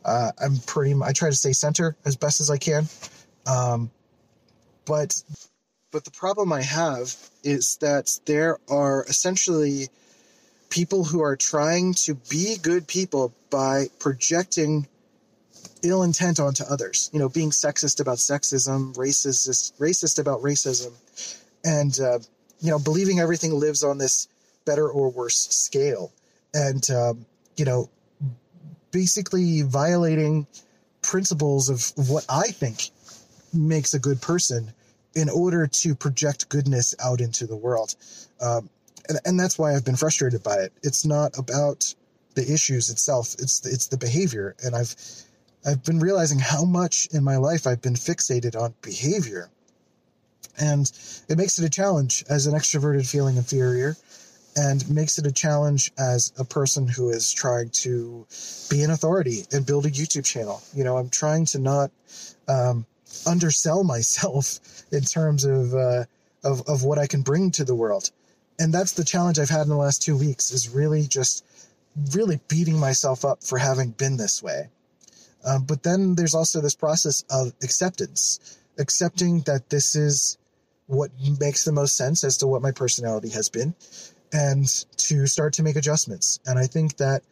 Uh, 0.06 0.32
I'm 0.42 0.58
pretty. 0.66 0.96
I 1.02 1.12
try 1.12 1.30
to 1.30 1.36
stay 1.36 1.54
center 1.54 1.96
as 2.06 2.16
best 2.16 2.42
as 2.42 2.50
I 2.50 2.58
can. 2.58 2.88
Um, 3.46 3.92
but 4.86 5.22
but 5.92 6.06
the 6.06 6.12
problem 6.12 6.52
I 6.52 6.62
have 6.62 7.16
is 7.44 7.78
that 7.78 8.20
there 8.26 8.58
are 8.70 9.06
essentially 9.08 9.90
people 10.70 11.04
who 11.04 11.22
are 11.22 11.36
trying 11.36 11.94
to 11.94 12.16
be 12.16 12.58
good 12.62 12.88
people 12.88 13.34
by 13.50 13.88
projecting 14.00 14.88
ill 15.84 16.04
intent 16.04 16.40
onto 16.40 16.64
others. 16.64 17.10
You 17.14 17.20
know, 17.20 17.30
being 17.30 17.52
sexist 17.52 18.00
about 18.00 18.18
sexism, 18.18 18.96
racist 18.96 19.74
racist 19.80 20.20
about 20.20 20.42
racism, 20.42 20.92
and 21.64 21.98
uh, 22.00 22.20
you 22.64 22.72
know, 22.72 22.80
believing 22.80 23.20
everything 23.20 23.54
lives 23.54 23.84
on 23.84 23.98
this 23.98 24.28
better 24.66 24.90
or 24.90 25.12
worse 25.12 25.38
scale, 25.38 26.12
and 26.54 26.90
um, 26.90 27.26
you 27.58 27.66
know, 27.66 27.90
basically 28.92 29.62
violating 29.62 30.48
principles 31.02 31.70
of 31.70 32.10
what 32.10 32.26
I 32.30 32.48
think 32.48 32.90
makes 33.54 33.94
a 33.94 34.00
good 34.00 34.22
person 34.22 34.74
in 35.14 35.30
order 35.30 35.68
to 35.68 35.94
project 35.94 36.50
goodness 36.50 36.96
out 37.04 37.22
into 37.22 37.46
the 37.46 37.56
world. 37.56 37.96
Um, 38.42 38.70
and, 39.10 39.20
and 39.26 39.40
that's 39.40 39.60
why 39.60 39.76
I've 39.76 39.86
been 39.86 39.98
frustrated 39.98 40.42
by 40.42 40.56
it. 40.56 40.74
It's 40.82 41.06
not 41.06 41.38
about 41.38 41.94
the 42.36 42.52
issues 42.52 42.90
itself. 42.90 43.36
It's 43.40 43.66
it's 43.66 43.88
the 43.88 43.98
behavior, 43.98 44.56
and 44.64 44.74
I've 44.74 44.96
I've 45.66 45.84
been 45.84 46.00
realizing 46.00 46.40
how 46.40 46.64
much 46.64 47.08
in 47.12 47.24
my 47.24 47.38
life 47.38 47.68
I've 47.68 47.82
been 47.82 47.96
fixated 47.96 48.60
on 48.60 48.74
behavior, 48.82 49.50
and 50.60 50.92
it 51.30 51.38
makes 51.38 51.60
it 51.60 51.66
a 51.66 51.70
challenge 51.70 52.24
as 52.30 52.48
an 52.48 52.54
extroverted 52.54 53.10
feeling 53.10 53.38
inferior, 53.38 53.96
and 54.56 54.88
makes 54.90 55.18
it 55.18 55.26
a 55.26 55.32
challenge 55.32 55.92
as 55.98 56.32
a 56.38 56.46
person 56.46 56.88
who 56.88 57.10
is 57.10 57.32
trying 57.32 57.70
to 57.70 58.26
be 58.70 58.84
an 58.84 58.92
authority 58.92 59.46
and 59.52 59.66
build 59.66 59.86
a 59.86 59.90
YouTube 59.90 60.26
channel. 60.26 60.62
You 60.74 60.84
know, 60.84 60.98
I'm 60.98 61.10
trying 61.10 61.46
to 61.48 61.60
not 61.60 61.92
um, 62.48 62.86
undersell 63.26 63.84
myself 63.96 64.60
in 64.92 65.02
terms 65.02 65.44
of, 65.44 65.74
uh, 65.74 66.06
of 66.44 66.62
of 66.68 66.84
what 66.84 67.00
I 67.00 67.08
can 67.08 67.22
bring 67.22 67.52
to 67.52 67.64
the 67.64 67.76
world, 67.76 68.12
and 68.60 68.74
that's 68.74 68.94
the 68.94 69.04
challenge 69.04 69.40
I've 69.40 69.50
had 69.50 69.62
in 69.62 69.70
the 69.70 69.78
last 69.78 70.02
two 70.02 70.18
weeks. 70.18 70.52
Is 70.52 70.70
really 70.70 71.08
just 71.08 71.46
really 72.12 72.40
beating 72.48 72.80
myself 72.80 73.24
up 73.24 73.44
for 73.44 73.58
having 73.58 73.92
been 73.92 74.18
this 74.18 74.42
way. 74.42 74.70
Um, 75.46 75.64
but 75.64 75.84
then 75.84 76.16
there's 76.16 76.34
also 76.34 76.62
this 76.62 76.76
process 76.76 77.24
of 77.30 77.54
acceptance, 77.62 78.58
accepting 78.78 79.42
that 79.42 79.70
this 79.70 79.96
is 79.96 80.38
what 80.88 81.12
makes 81.40 81.64
the 81.64 81.72
most 81.72 81.96
sense 81.96 82.24
as 82.24 82.38
to 82.38 82.48
what 82.48 82.62
my 82.62 82.72
personality 82.72 83.30
has 83.30 83.50
been, 83.50 83.74
and 84.34 84.86
to 84.98 85.28
start 85.28 85.54
to 85.54 85.64
make 85.64 85.76
adjustments. 85.76 86.40
And 86.46 86.60
I 86.60 86.68
think 86.68 86.98
that 86.98 87.24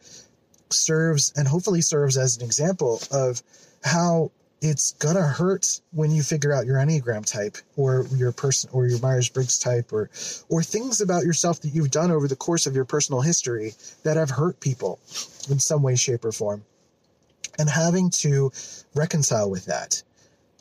serves 0.70 1.32
and 1.36 1.46
hopefully 1.46 1.82
serves 1.82 2.16
as 2.16 2.36
an 2.36 2.44
example 2.44 3.00
of 3.10 3.42
how 3.84 4.30
it's 4.62 4.92
gonna 4.92 5.26
hurt 5.26 5.80
when 5.90 6.12
you 6.12 6.22
figure 6.22 6.52
out 6.52 6.66
your 6.66 6.76
enneagram 6.76 7.26
type 7.26 7.58
or 7.76 8.06
your 8.14 8.30
person 8.30 8.70
or 8.72 8.86
your 8.86 9.00
myers-briggs 9.00 9.58
type 9.58 9.92
or 9.92 10.08
or 10.48 10.62
things 10.62 11.00
about 11.00 11.24
yourself 11.24 11.60
that 11.60 11.74
you've 11.74 11.90
done 11.90 12.12
over 12.12 12.28
the 12.28 12.36
course 12.36 12.66
of 12.66 12.74
your 12.74 12.84
personal 12.84 13.20
history 13.20 13.74
that 14.04 14.16
have 14.16 14.30
hurt 14.30 14.60
people 14.60 15.00
in 15.50 15.58
some 15.58 15.82
way 15.82 15.96
shape 15.96 16.24
or 16.24 16.30
form 16.30 16.64
and 17.58 17.68
having 17.68 18.08
to 18.08 18.52
reconcile 18.94 19.50
with 19.50 19.64
that 19.66 20.02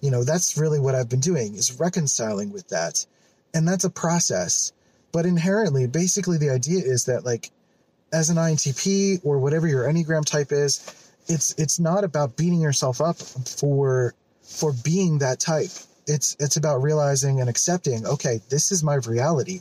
you 0.02 0.12
know 0.12 0.24
that's 0.24 0.58
really 0.58 0.80
what 0.80 0.96
i've 0.96 1.10
been 1.10 1.20
doing 1.20 1.56
is 1.56 1.80
reconciling 1.80 2.52
with 2.52 2.68
that 2.70 3.06
and 3.54 3.68
that's 3.68 3.84
a 3.84 3.90
process 3.90 4.72
but 5.12 5.26
inherently 5.26 5.88
basically 5.88 6.38
the 6.38 6.50
idea 6.50 6.80
is 6.84 7.06
that 7.06 7.26
like 7.26 7.52
as 8.14 8.30
an 8.30 8.38
intp 8.38 9.20
or 9.24 9.40
whatever 9.40 9.68
your 9.68 9.84
enneagram 9.84 10.26
type 10.26 10.52
is 10.52 11.02
it's 11.28 11.54
it's 11.58 11.80
not 11.80 12.04
about 12.04 12.36
beating 12.36 12.62
yourself 12.62 13.02
up 13.02 13.18
for 13.18 14.14
for 14.52 14.74
being 14.84 15.20
that 15.20 15.40
type. 15.40 15.70
It's 16.08 16.36
it's 16.40 16.58
about 16.58 16.82
realizing 16.82 17.40
and 17.40 17.50
accepting, 17.50 18.06
okay, 18.06 18.42
this 18.50 18.72
is 18.72 18.84
my 18.84 18.96
reality. 18.96 19.60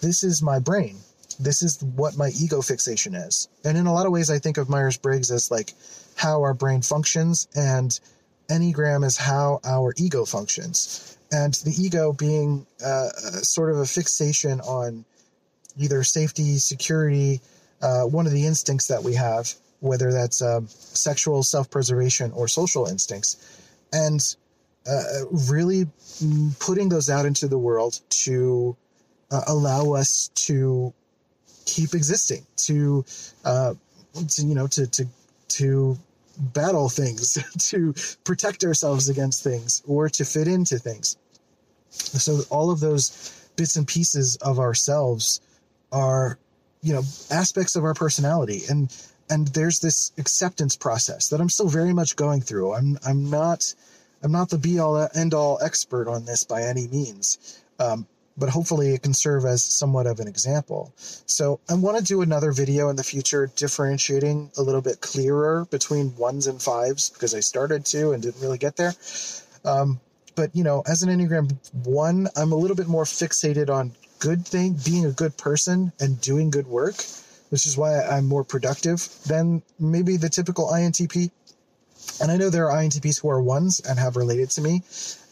This 0.00 0.24
is 0.24 0.42
my 0.42 0.58
brain. 0.58 0.98
This 1.38 1.62
is 1.62 1.82
what 1.82 2.16
my 2.16 2.30
ego 2.40 2.60
fixation 2.60 3.14
is. 3.14 3.48
And 3.64 3.78
in 3.78 3.86
a 3.86 3.92
lot 3.92 4.06
of 4.06 4.12
ways 4.12 4.30
I 4.30 4.38
think 4.38 4.58
of 4.58 4.68
Myers-Briggs 4.68 5.30
as 5.30 5.50
like 5.50 5.72
how 6.16 6.42
our 6.42 6.54
brain 6.54 6.82
functions 6.82 7.48
and 7.54 7.98
Enneagram 8.52 9.04
is 9.04 9.16
how 9.16 9.60
our 9.64 9.94
ego 9.96 10.24
functions. 10.24 11.16
And 11.32 11.54
the 11.54 11.74
ego 11.78 12.12
being 12.12 12.66
uh, 12.84 13.08
sort 13.42 13.70
of 13.70 13.78
a 13.78 13.86
fixation 13.86 14.60
on 14.60 15.04
either 15.78 16.04
safety, 16.04 16.58
security, 16.58 17.40
uh, 17.80 18.02
one 18.02 18.26
of 18.26 18.32
the 18.32 18.46
instincts 18.46 18.88
that 18.88 19.02
we 19.02 19.14
have, 19.14 19.52
whether 19.80 20.12
that's 20.12 20.42
um, 20.42 20.66
sexual 20.68 21.42
self 21.42 21.70
preservation 21.70 22.30
or 22.32 22.46
social 22.46 22.86
instincts, 22.86 23.36
and 23.92 24.36
uh, 24.86 25.24
really 25.48 25.86
putting 26.60 26.88
those 26.88 27.08
out 27.08 27.24
into 27.24 27.48
the 27.48 27.58
world 27.58 28.00
to 28.10 28.76
uh, 29.30 29.40
allow 29.46 29.92
us 29.92 30.30
to 30.34 30.92
keep 31.64 31.94
existing, 31.94 32.44
to, 32.56 33.04
uh, 33.44 33.74
to 34.28 34.42
you 34.44 34.54
know, 34.54 34.66
to 34.66 34.86
to 34.86 35.06
to 35.48 35.96
battle 36.38 36.88
things, 36.88 37.38
to 37.70 37.94
protect 38.24 38.64
ourselves 38.64 39.08
against 39.08 39.42
things, 39.42 39.82
or 39.86 40.08
to 40.08 40.24
fit 40.24 40.48
into 40.48 40.78
things. 40.78 41.16
So 41.90 42.40
all 42.50 42.70
of 42.70 42.80
those 42.80 43.50
bits 43.56 43.76
and 43.76 43.86
pieces 43.86 44.36
of 44.36 44.58
ourselves 44.58 45.40
are 45.90 46.38
you 46.82 46.92
know 46.92 47.02
aspects 47.30 47.76
of 47.76 47.84
our 47.84 47.94
personality 47.94 48.62
and 48.68 48.90
and 49.30 49.48
there's 49.48 49.80
this 49.80 50.12
acceptance 50.18 50.76
process 50.76 51.28
that 51.28 51.40
I'm 51.40 51.48
still 51.48 51.68
very 51.68 51.94
much 51.94 52.16
going 52.16 52.42
through. 52.42 52.74
I'm 52.74 52.98
I'm 53.06 53.30
not 53.30 53.74
I'm 54.22 54.32
not 54.32 54.50
the 54.50 54.58
be 54.58 54.78
all 54.78 55.08
end 55.14 55.34
all 55.34 55.58
expert 55.62 56.08
on 56.08 56.24
this 56.24 56.44
by 56.44 56.62
any 56.62 56.86
means, 56.88 57.62
um, 57.78 58.06
but 58.36 58.48
hopefully 58.48 58.94
it 58.94 59.02
can 59.02 59.14
serve 59.14 59.44
as 59.44 59.64
somewhat 59.64 60.06
of 60.06 60.20
an 60.20 60.28
example. 60.28 60.92
So 60.96 61.60
I 61.68 61.74
want 61.74 61.98
to 61.98 62.04
do 62.04 62.22
another 62.22 62.52
video 62.52 62.88
in 62.88 62.96
the 62.96 63.04
future 63.04 63.50
differentiating 63.56 64.50
a 64.56 64.62
little 64.62 64.82
bit 64.82 65.00
clearer 65.00 65.66
between 65.70 66.16
ones 66.16 66.46
and 66.46 66.60
fives 66.60 67.10
because 67.10 67.34
I 67.34 67.40
started 67.40 67.84
to 67.86 68.12
and 68.12 68.22
didn't 68.22 68.40
really 68.40 68.58
get 68.58 68.76
there. 68.76 68.94
Um, 69.64 70.00
but 70.34 70.54
you 70.56 70.64
know, 70.64 70.82
as 70.86 71.02
an 71.02 71.08
Enneagram 71.10 71.54
one, 71.84 72.28
I'm 72.36 72.52
a 72.52 72.56
little 72.56 72.76
bit 72.76 72.88
more 72.88 73.04
fixated 73.04 73.68
on 73.68 73.92
good 74.18 74.46
thing, 74.46 74.76
being 74.84 75.04
a 75.04 75.10
good 75.10 75.36
person 75.36 75.92
and 76.00 76.20
doing 76.20 76.50
good 76.50 76.66
work 76.66 76.96
which 77.52 77.66
is 77.66 77.76
why 77.76 78.00
I'm 78.00 78.26
more 78.26 78.44
productive 78.44 79.06
than 79.26 79.62
maybe 79.78 80.16
the 80.16 80.30
typical 80.30 80.68
INTP. 80.68 81.30
And 82.22 82.32
I 82.32 82.38
know 82.38 82.48
there 82.48 82.70
are 82.70 82.82
INTPs 82.82 83.20
who 83.20 83.28
are 83.28 83.42
ones 83.42 83.78
and 83.80 83.98
have 83.98 84.16
related 84.16 84.48
to 84.52 84.62
me. 84.62 84.82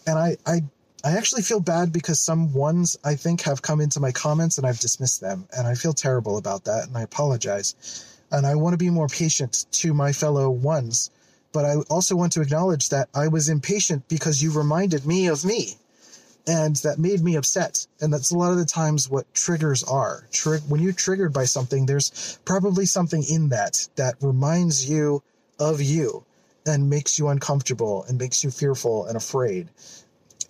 And 0.07 0.19
I, 0.19 0.37
I, 0.45 0.61
I 1.02 1.12
actually 1.12 1.42
feel 1.42 1.61
bad 1.61 1.92
because 1.92 2.21
some 2.21 2.52
ones 2.52 2.97
I 3.04 3.14
think 3.14 3.40
have 3.42 3.62
come 3.62 3.80
into 3.80 4.00
my 4.00 4.12
comments 4.12 4.59
and 4.59 4.66
I've 4.66 4.80
dismissed 4.80 5.21
them. 5.21 5.47
And 5.57 5.66
I 5.66 5.75
feel 5.75 5.95
terrible 5.95 6.37
about 6.37 6.64
that 6.64 6.87
and 6.87 6.97
I 6.97 7.02
apologize. 7.02 8.19
And 8.30 8.47
I 8.47 8.54
want 8.54 8.75
to 8.75 8.78
be 8.78 8.90
more 8.90 9.09
patient 9.09 9.66
to 9.73 9.95
my 9.95 10.12
fellow 10.12 10.50
ones. 10.50 11.11
But 11.52 11.64
I 11.64 11.76
also 11.88 12.14
want 12.16 12.33
to 12.35 12.42
acknowledge 12.42 12.90
that 12.90 13.09
I 13.14 13.28
was 13.28 13.49
impatient 13.49 14.09
because 14.09 14.42
you 14.42 14.52
reminded 14.52 15.07
me 15.07 15.26
of 15.26 15.45
me 15.45 15.75
and 16.47 16.76
that 16.76 16.99
made 16.99 17.23
me 17.23 17.37
upset. 17.37 17.87
And 18.00 18.12
that's 18.12 18.30
a 18.30 18.37
lot 18.37 18.52
of 18.52 18.59
the 18.59 18.64
times 18.64 19.09
what 19.09 19.33
triggers 19.35 19.83
are. 19.85 20.26
When 20.69 20.80
you're 20.80 20.92
triggered 20.92 21.33
by 21.33 21.45
something, 21.45 21.87
there's 21.87 22.38
probably 22.45 22.87
something 22.87 23.25
in 23.25 23.49
that 23.49 23.88
that 23.97 24.16
reminds 24.21 24.88
you 24.88 25.23
of 25.59 25.80
you 25.80 26.25
and 26.66 26.90
makes 26.90 27.19
you 27.19 27.28
uncomfortable 27.28 28.04
and 28.09 28.19
makes 28.19 28.45
you 28.45 28.50
fearful 28.50 29.07
and 29.07 29.16
afraid. 29.16 29.69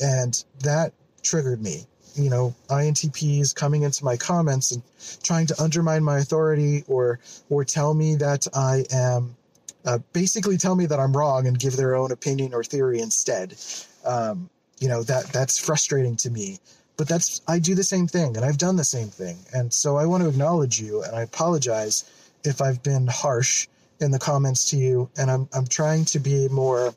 And 0.01 0.43
that 0.61 0.93
triggered 1.23 1.63
me. 1.63 1.85
You 2.15 2.31
know, 2.31 2.55
INTPs 2.69 3.55
coming 3.55 3.83
into 3.83 4.05
my 4.05 4.17
comments 4.17 4.73
and 4.73 4.83
trying 5.23 5.47
to 5.47 5.63
undermine 5.63 6.03
my 6.03 6.19
authority 6.19 6.85
or 6.89 7.21
or 7.49 7.65
tell 7.65 7.95
me 7.95 8.17
that 8.17 8.47
I 8.53 8.85
am 8.93 9.37
uh, 9.85 9.99
basically 10.13 10.59
tell 10.59 10.75
me 10.75 10.87
that 10.87 10.99
I'm 10.99 11.17
wrong 11.17 11.47
and 11.47 11.59
give 11.59 11.77
their 11.77 11.95
own 11.95 12.11
opinion 12.11 12.53
or 12.53 12.65
theory 12.65 13.01
instead. 13.01 13.57
Um, 14.05 14.51
you 14.81 14.89
know 14.89 15.03
that 15.05 15.27
that's 15.27 15.59
frustrating 15.59 16.17
to 16.17 16.31
me 16.31 16.59
but 16.97 17.07
that's 17.07 17.43
i 17.47 17.59
do 17.59 17.75
the 17.75 17.85
same 17.85 18.09
thing 18.09 18.37
and 18.37 18.45
i've 18.45 18.59
done 18.59 18.77
the 18.77 18.85
same 18.85 19.09
thing 19.09 19.39
and 19.53 19.73
so 19.73 19.97
i 19.97 20.07
want 20.07 20.23
to 20.23 20.29
acknowledge 20.29 20.81
you 20.81 21.03
and 21.03 21.15
i 21.15 21.23
apologize 21.23 22.05
if 22.45 22.61
i've 22.61 22.83
been 22.83 23.07
harsh 23.07 23.69
in 24.01 24.11
the 24.11 24.19
comments 24.19 24.71
to 24.71 24.77
you 24.77 25.09
and 25.17 25.31
i'm, 25.31 25.49
I'm 25.53 25.67
trying 25.67 26.07
to 26.07 26.19
be 26.19 26.49
more 26.49 26.95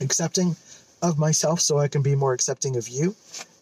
accepting 0.00 0.54
of 1.02 1.18
myself 1.18 1.60
so 1.60 1.78
i 1.78 1.88
can 1.88 2.02
be 2.02 2.14
more 2.14 2.32
accepting 2.32 2.76
of 2.76 2.88
you 2.88 3.14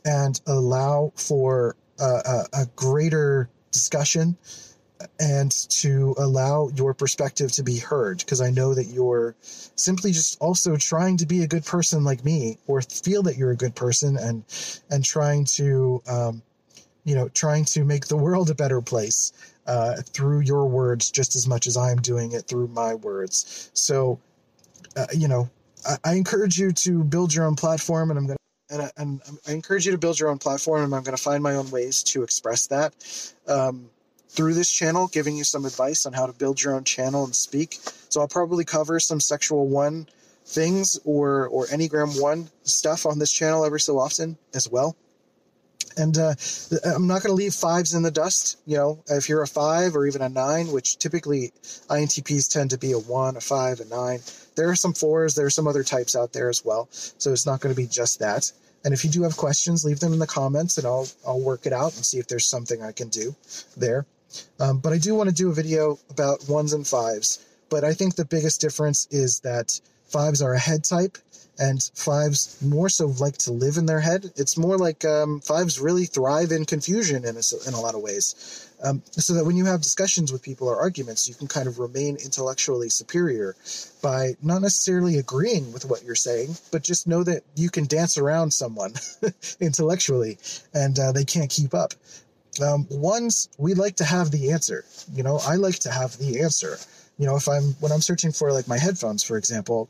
and 0.05 0.41
allow 0.47 1.13
for 1.17 1.77
a, 2.01 2.05
a, 2.05 2.45
a 2.63 2.67
greater 2.77 3.49
discussion 3.73 4.37
and 5.21 5.51
to 5.69 6.15
allow 6.19 6.69
your 6.75 6.95
perspective 6.95 7.53
to 7.53 7.63
be 7.63 7.79
heard 7.79 8.19
because 8.19 8.41
I 8.41 8.51
know 8.51 8.75
that 8.75 8.87
you're 8.87 9.37
simply 9.41 10.13
just 10.13 10.41
also 10.41 10.77
trying 10.77 11.17
to 11.19 11.27
be 11.27 11.43
a 11.43 11.47
good 11.47 11.65
person 11.65 12.05
like 12.05 12.25
me 12.25 12.59
or 12.67 12.83
feel 12.83 13.23
that 13.25 13.37
you're 13.37 13.53
a 13.53 13.57
good 13.57 13.75
person 13.75 14.17
and 14.17 14.45
and 14.91 15.05
trying 15.05 15.45
to 15.45 16.03
um, 16.09 16.43
you 17.05 17.15
know 17.15 17.29
trying 17.29 17.65
to 17.67 17.85
make 17.85 18.07
the 18.07 18.17
world 18.17 18.51
a 18.51 18.55
better 18.55 18.81
place 18.81 19.33
uh, 19.67 19.97
through 20.03 20.41
your 20.41 20.67
words 20.67 21.11
just 21.11 21.37
as 21.37 21.47
much 21.47 21.67
as 21.67 21.77
I'm 21.77 21.99
doing 21.99 22.33
it 22.33 22.43
through 22.49 22.69
my 22.69 22.95
words. 22.95 23.71
So 23.75 24.19
uh, 24.97 25.07
you 25.13 25.29
know 25.29 25.49
I, 25.87 25.97
I 26.05 26.15
encourage 26.15 26.59
you 26.59 26.73
to 26.73 27.05
build 27.05 27.35
your 27.35 27.47
own 27.47 27.57
platform 27.57 28.11
and 28.11 28.19
I'm 28.19 28.27
gonna 28.27 28.39
and 28.71 28.83
I, 28.83 28.91
and 28.97 29.23
I 29.47 29.53
encourage 29.53 29.87
you 29.87 29.93
to 29.93 29.99
build 29.99 30.19
your 30.19 30.29
own 30.29 30.39
platform 30.39 30.85
and 30.85 30.95
I'm 30.95 31.03
going 31.03 31.17
to 31.17 31.23
find 31.23 31.43
my 31.43 31.55
own 31.55 31.71
ways 31.71 32.03
to 32.05 32.23
express 32.23 32.67
that. 32.67 32.95
Um, 33.47 33.89
through 34.29 34.55
this 34.55 34.71
channel, 34.71 35.09
giving 35.09 35.37
you 35.37 35.45
some 35.45 35.65
advice 35.65 36.05
on 36.05 36.13
how 36.13 36.27
to 36.27 36.35
build 36.35 36.63
your 36.63 36.75
own 36.75 36.85
channel 36.85 37.25
and 37.25 37.35
speak. 37.35 37.79
So 38.11 38.21
I'll 38.21 38.29
probably 38.29 38.65
cover 38.65 39.01
some 39.01 39.21
sexual 39.21 39.67
one 39.67 40.07
things 40.45 40.99
or 41.05 41.49
or 41.49 41.67
Enneagram 41.67 42.21
one 42.21 42.51
stuff 42.63 43.07
on 43.07 43.19
this 43.19 43.33
channel 43.33 43.65
every 43.65 43.81
so 43.81 43.99
often 43.99 44.37
as 44.55 44.69
well. 44.69 44.97
And 45.97 46.17
uh, 46.17 46.35
I'm 46.85 47.09
not 47.09 47.23
going 47.23 47.31
to 47.31 47.35
leave 47.35 47.55
fives 47.55 47.95
in 47.95 48.03
the 48.03 48.11
dust. 48.11 48.59
You 48.67 48.77
know, 48.77 49.05
if 49.09 49.29
you're 49.29 49.43
a 49.43 49.49
five 49.49 49.97
or 49.97 50.07
even 50.07 50.23
a 50.23 50.29
nine, 50.29 50.71
which 50.71 50.99
typically 50.99 51.53
INTPs 51.89 52.49
tend 52.49 52.71
to 52.71 52.79
be 52.79 52.93
a 52.93 52.99
one, 52.99 53.37
a 53.37 53.41
five, 53.41 53.81
a 53.81 53.85
nine. 53.87 54.21
There 54.59 54.69
are 54.69 54.77
some 54.77 54.93
fours. 54.93 55.37
There 55.37 55.47
are 55.47 55.51
some 55.51 55.69
other 55.69 55.85
types 55.85 56.17
out 56.17 56.33
there 56.33 56.49
as 56.49 56.65
well. 56.65 56.89
So 56.91 57.33
it's 57.33 57.47
not 57.47 57.61
going 57.61 57.73
to 57.73 57.81
be 57.81 57.87
just 57.87 58.19
that. 58.19 58.51
And 58.85 58.93
if 58.93 59.05
you 59.05 59.11
do 59.11 59.23
have 59.23 59.37
questions, 59.37 59.85
leave 59.85 60.01
them 60.01 60.13
in 60.13 60.19
the 60.19 60.27
comments, 60.27 60.79
and 60.79 60.87
I'll 60.87 61.07
I'll 61.27 61.41
work 61.41 61.65
it 61.65 61.73
out 61.73 61.95
and 61.95 62.05
see 62.05 62.19
if 62.19 62.27
there's 62.27 62.51
something 62.51 62.83
I 62.83 62.93
can 62.93 63.09
do 63.09 63.35
there. 63.77 64.05
Um, 64.59 64.79
but 64.79 64.93
I 64.93 64.99
do 64.99 65.15
want 65.15 65.29
to 65.29 65.35
do 65.35 65.51
a 65.51 65.55
video 65.55 65.99
about 66.11 66.49
ones 66.49 66.73
and 66.73 66.87
fives. 66.87 67.45
But 67.71 67.85
I 67.85 67.95
think 67.95 68.17
the 68.17 68.25
biggest 68.25 68.61
difference 68.61 69.07
is 69.11 69.41
that 69.41 69.81
fives 70.09 70.43
are 70.43 70.55
a 70.55 70.59
head 70.59 70.85
type 70.85 71.19
and 71.59 71.83
fives 71.95 72.61
more 72.63 72.89
so 72.89 73.07
like 73.19 73.37
to 73.39 73.53
live 73.53 73.77
in 73.77 73.87
their 73.87 74.01
head. 74.01 74.31
It's 74.37 74.57
more 74.57 74.77
like 74.77 75.05
um, 75.05 75.41
fives 75.41 75.81
really 75.81 76.07
thrive 76.07 76.53
in 76.53 76.65
confusion 76.65 77.25
in 77.25 77.37
a, 77.37 77.43
in 77.67 77.75
a 77.75 77.81
lot 77.81 77.95
of 77.95 78.01
ways. 78.01 78.68
Um, 78.85 79.03
so 79.11 79.35
that 79.35 79.45
when 79.45 79.57
you 79.57 79.65
have 79.65 79.81
discussions 79.81 80.31
with 80.31 80.43
people 80.43 80.69
or 80.69 80.79
arguments, 80.79 81.29
you 81.29 81.35
can 81.35 81.49
kind 81.49 81.67
of 81.67 81.81
remain 81.81 82.17
intellectually 82.17 82.89
superior 82.89 83.57
by 84.03 84.37
not 84.41 84.63
necessarily 84.63 85.19
agreeing 85.19 85.73
with 85.73 85.85
what 85.85 86.05
you're 86.05 86.15
saying, 86.15 86.57
but 86.71 86.83
just 86.83 87.09
know 87.09 87.25
that 87.25 87.43
you 87.57 87.71
can 87.71 87.87
dance 87.87 88.19
around 88.19 88.53
someone 88.53 88.95
intellectually 89.61 90.39
and 90.75 90.99
uh, 90.99 91.11
they 91.11 91.25
can't 91.25 91.51
keep 91.51 91.75
up. 91.75 91.95
Um, 92.63 92.87
ones, 92.91 93.49
we 93.59 93.75
like 93.75 93.97
to 93.97 94.05
have 94.05 94.31
the 94.31 94.53
answer. 94.53 94.85
You 95.13 95.23
know, 95.23 95.41
I 95.45 95.57
like 95.57 95.79
to 95.81 95.91
have 95.91 96.17
the 96.19 96.41
answer. 96.41 96.79
You 97.19 97.27
know, 97.27 97.37
if 97.37 97.49
I'm 97.49 97.75
when 97.81 97.93
I'm 97.93 98.01
searching 98.01 98.33
for 98.33 98.53
like 98.53 98.69
my 98.69 98.79
headphones, 98.79 99.23
for 99.23 99.37
example, 99.37 99.89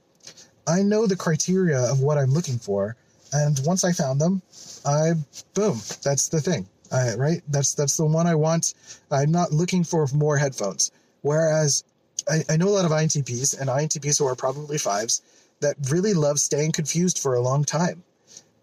I 0.67 0.83
know 0.83 1.07
the 1.07 1.17
criteria 1.17 1.81
of 1.91 2.01
what 2.01 2.19
I'm 2.19 2.31
looking 2.31 2.59
for, 2.59 2.97
and 3.33 3.59
once 3.65 3.85
I 3.85 3.93
found 3.93 4.21
them, 4.21 4.43
I 4.85 5.13
boom, 5.55 5.81
that's 6.03 6.29
the 6.29 6.41
thing. 6.41 6.67
I, 6.93 7.15
right? 7.15 7.43
That's 7.49 7.75
that's 7.75 7.97
the 7.97 8.07
one 8.07 8.27
I 8.27 8.35
want. 8.35 8.75
I'm 9.11 9.31
not 9.31 9.53
looking 9.53 9.85
for 9.85 10.07
more 10.15 10.37
headphones. 10.39 10.91
Whereas 11.23 11.85
I, 12.29 12.45
I 12.49 12.57
know 12.57 12.69
a 12.69 12.71
lot 12.71 12.85
of 12.85 12.91
INTPs 12.91 13.59
and 13.61 13.69
INTPs 13.69 14.19
who 14.19 14.27
are 14.27 14.37
probably 14.37 14.79
fives 14.79 15.23
that 15.61 15.77
really 15.91 16.15
love 16.15 16.39
staying 16.39 16.73
confused 16.73 17.19
for 17.19 17.35
a 17.35 17.41
long 17.41 17.65
time, 17.65 18.03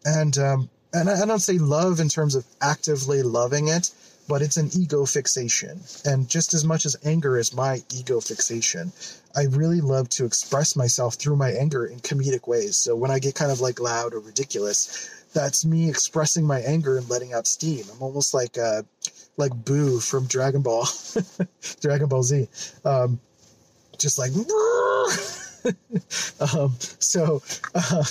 and 0.05 0.37
um, 0.37 0.69
and 0.93 1.09
I, 1.09 1.23
I 1.23 1.25
don't 1.25 1.39
say 1.39 1.57
love 1.57 1.99
in 1.99 2.09
terms 2.09 2.35
of 2.35 2.45
actively 2.61 3.21
loving 3.21 3.67
it, 3.67 3.91
but 4.27 4.41
it's 4.41 4.57
an 4.57 4.69
ego 4.73 5.05
fixation. 5.05 5.81
And 6.05 6.29
just 6.29 6.53
as 6.53 6.63
much 6.63 6.85
as 6.85 6.95
anger 7.03 7.37
is 7.37 7.53
my 7.53 7.83
ego 7.93 8.19
fixation, 8.19 8.91
I 9.35 9.43
really 9.43 9.81
love 9.81 10.09
to 10.09 10.25
express 10.25 10.75
myself 10.75 11.15
through 11.15 11.35
my 11.35 11.51
anger 11.51 11.85
in 11.85 11.99
comedic 11.99 12.47
ways. 12.47 12.77
So 12.77 12.95
when 12.95 13.11
I 13.11 13.19
get 13.19 13.35
kind 13.35 13.51
of 13.51 13.61
like 13.61 13.79
loud 13.79 14.13
or 14.13 14.19
ridiculous, 14.19 15.09
that's 15.35 15.65
me 15.65 15.89
expressing 15.89 16.47
my 16.47 16.61
anger 16.61 16.97
and 16.97 17.07
letting 17.09 17.33
out 17.33 17.45
steam. 17.45 17.83
I'm 17.93 18.01
almost 18.01 18.33
like 18.33 18.57
uh, 18.57 18.81
like 19.37 19.53
Boo 19.53 19.99
from 19.99 20.25
Dragon 20.25 20.61
Ball, 20.63 20.87
Dragon 21.81 22.07
Ball 22.07 22.23
Z, 22.23 22.47
um, 22.83 23.19
just 23.99 24.17
like. 24.17 24.31
um, 26.55 26.75
so, 26.79 27.41
uh, 27.73 28.03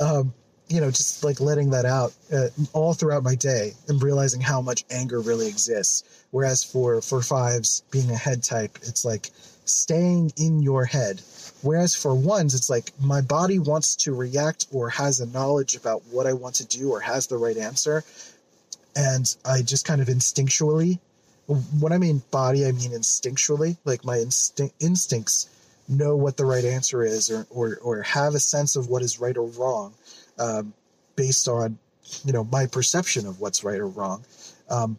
um, 0.00 0.32
you 0.68 0.80
know, 0.80 0.90
just 0.90 1.24
like 1.24 1.40
letting 1.40 1.70
that 1.70 1.84
out 1.84 2.12
uh, 2.32 2.46
all 2.72 2.94
throughout 2.94 3.24
my 3.24 3.34
day 3.34 3.72
and 3.88 4.02
realizing 4.02 4.40
how 4.40 4.60
much 4.60 4.84
anger 4.90 5.20
really 5.20 5.48
exists. 5.48 6.26
Whereas 6.30 6.64
for 6.64 7.02
for 7.02 7.22
fives, 7.22 7.82
being 7.90 8.10
a 8.10 8.16
head 8.16 8.42
type, 8.42 8.78
it's 8.82 9.04
like 9.04 9.30
staying 9.64 10.32
in 10.36 10.62
your 10.62 10.84
head. 10.84 11.20
Whereas 11.62 11.94
for 11.94 12.14
ones, 12.14 12.54
it's 12.54 12.70
like 12.70 12.92
my 13.00 13.20
body 13.20 13.58
wants 13.58 13.94
to 13.96 14.14
react 14.14 14.66
or 14.72 14.88
has 14.90 15.20
a 15.20 15.26
knowledge 15.26 15.76
about 15.76 16.02
what 16.10 16.26
I 16.26 16.32
want 16.32 16.54
to 16.56 16.66
do 16.66 16.90
or 16.90 17.00
has 17.00 17.26
the 17.26 17.36
right 17.36 17.56
answer, 17.56 18.04
and 18.96 19.34
I 19.44 19.62
just 19.62 19.84
kind 19.84 20.00
of 20.00 20.08
instinctually. 20.08 20.98
when 21.80 21.92
I 21.92 21.98
mean 21.98 22.22
body, 22.30 22.64
I 22.66 22.72
mean 22.72 22.92
instinctually. 22.92 23.76
Like 23.84 24.04
my 24.04 24.18
instinct 24.18 24.74
instincts 24.80 25.48
know 25.88 26.16
what 26.16 26.36
the 26.36 26.44
right 26.44 26.64
answer 26.64 27.02
is, 27.02 27.30
or 27.30 27.46
or 27.50 27.78
or 27.82 28.02
have 28.02 28.34
a 28.34 28.40
sense 28.40 28.76
of 28.76 28.88
what 28.88 29.02
is 29.02 29.20
right 29.20 29.36
or 29.36 29.46
wrong 29.46 29.94
um, 30.40 30.72
based 31.16 31.46
on 31.46 31.78
you 32.24 32.32
know 32.32 32.44
my 32.44 32.66
perception 32.66 33.26
of 33.26 33.40
what's 33.40 33.62
right 33.62 33.78
or 33.78 33.86
wrong. 33.86 34.24
Um, 34.68 34.98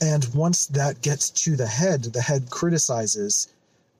and 0.00 0.26
once 0.34 0.66
that 0.66 1.02
gets 1.02 1.30
to 1.30 1.56
the 1.56 1.66
head, 1.66 2.04
the 2.04 2.22
head 2.22 2.50
criticizes 2.50 3.48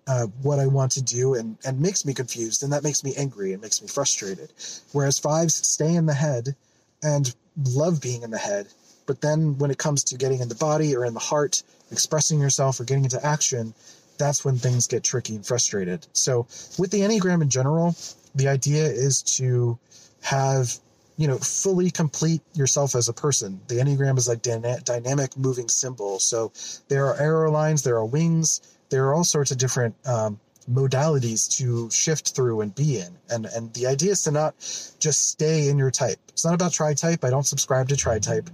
uh, 0.07 0.27
what 0.43 0.59
I 0.59 0.67
want 0.67 0.93
to 0.93 1.03
do 1.03 1.35
and, 1.35 1.57
and 1.65 1.81
makes 1.81 2.05
me 2.05 2.15
confused, 2.15 2.63
and 2.63 2.73
that 2.73 2.83
makes 2.83 3.05
me 3.05 3.15
angry 3.17 3.53
and 3.53 3.63
makes 3.63 3.83
me 3.83 3.89
frustrated. 3.89 4.53
Whereas 4.93 5.19
fives 5.19 5.55
stay 5.55 5.95
in 5.95 6.07
the 6.07 6.15
head 6.15 6.57
and 7.03 7.35
love 7.65 8.01
being 8.01 8.23
in 8.23 8.31
the 8.31 8.39
head, 8.39 8.69
but 9.07 9.21
then 9.21 9.59
when 9.59 9.71
it 9.71 9.79
comes 9.79 10.05
to 10.05 10.17
getting 10.17 10.41
in 10.41 10.49
the 10.49 10.55
body 10.55 10.97
or 10.97 11.05
in 11.05 11.15
the 11.15 11.21
heart, 11.21 11.63
expressing 11.93 12.41
yourself 12.41 12.81
or 12.81 12.85
getting 12.85 13.05
into 13.05 13.25
action, 13.25 13.75
that's 14.19 14.45
when 14.45 14.57
things 14.57 14.87
get 14.87 15.03
tricky 15.03 15.35
and 15.35 15.47
frustrated. 15.47 16.07
So, 16.13 16.47
with 16.79 16.91
the 16.91 17.01
Enneagram 17.01 17.43
in 17.43 17.51
general, 17.51 17.95
the 18.35 18.49
idea 18.49 18.85
is 18.85 19.23
to 19.39 19.79
have 20.23 20.79
you 21.21 21.29
know 21.29 21.37
fully 21.37 21.91
complete 21.91 22.41
yourself 22.55 22.95
as 22.95 23.11
a 23.11 23.13
person. 23.13 23.61
The 23.69 23.75
enneagram 23.75 24.17
is 24.17 24.27
like 24.27 24.41
dyna- 24.41 24.81
dynamic 24.81 25.37
moving 25.37 25.69
symbol. 25.69 26.19
So 26.19 26.51
there 26.89 27.05
are 27.09 27.21
arrow 27.21 27.51
lines 27.53 27.83
there 27.83 27.97
are 27.97 28.07
wings 28.07 28.63
there 28.89 29.05
are 29.05 29.15
all 29.15 29.23
sorts 29.23 29.51
of 29.51 29.59
different 29.59 29.95
um, 30.07 30.41
modalities 30.73 31.49
to 31.59 31.91
shift 31.91 32.35
through 32.35 32.63
and 32.63 32.75
be 32.75 33.01
in. 33.01 33.19
And 33.29 33.45
and 33.45 33.73
the 33.75 33.87
idea 33.87 34.13
is 34.13 34.23
to 34.23 34.31
not 34.31 34.55
just 34.99 35.29
stay 35.29 35.69
in 35.69 35.77
your 35.77 35.91
type. 35.91 36.19
It's 36.29 36.45
not 36.45 36.55
about 36.55 36.73
tri 36.73 36.95
type 36.95 37.23
i 37.23 37.29
don't 37.29 37.47
subscribe 37.47 37.89
to 37.91 37.97
tri 37.97 38.19
type 38.19 38.49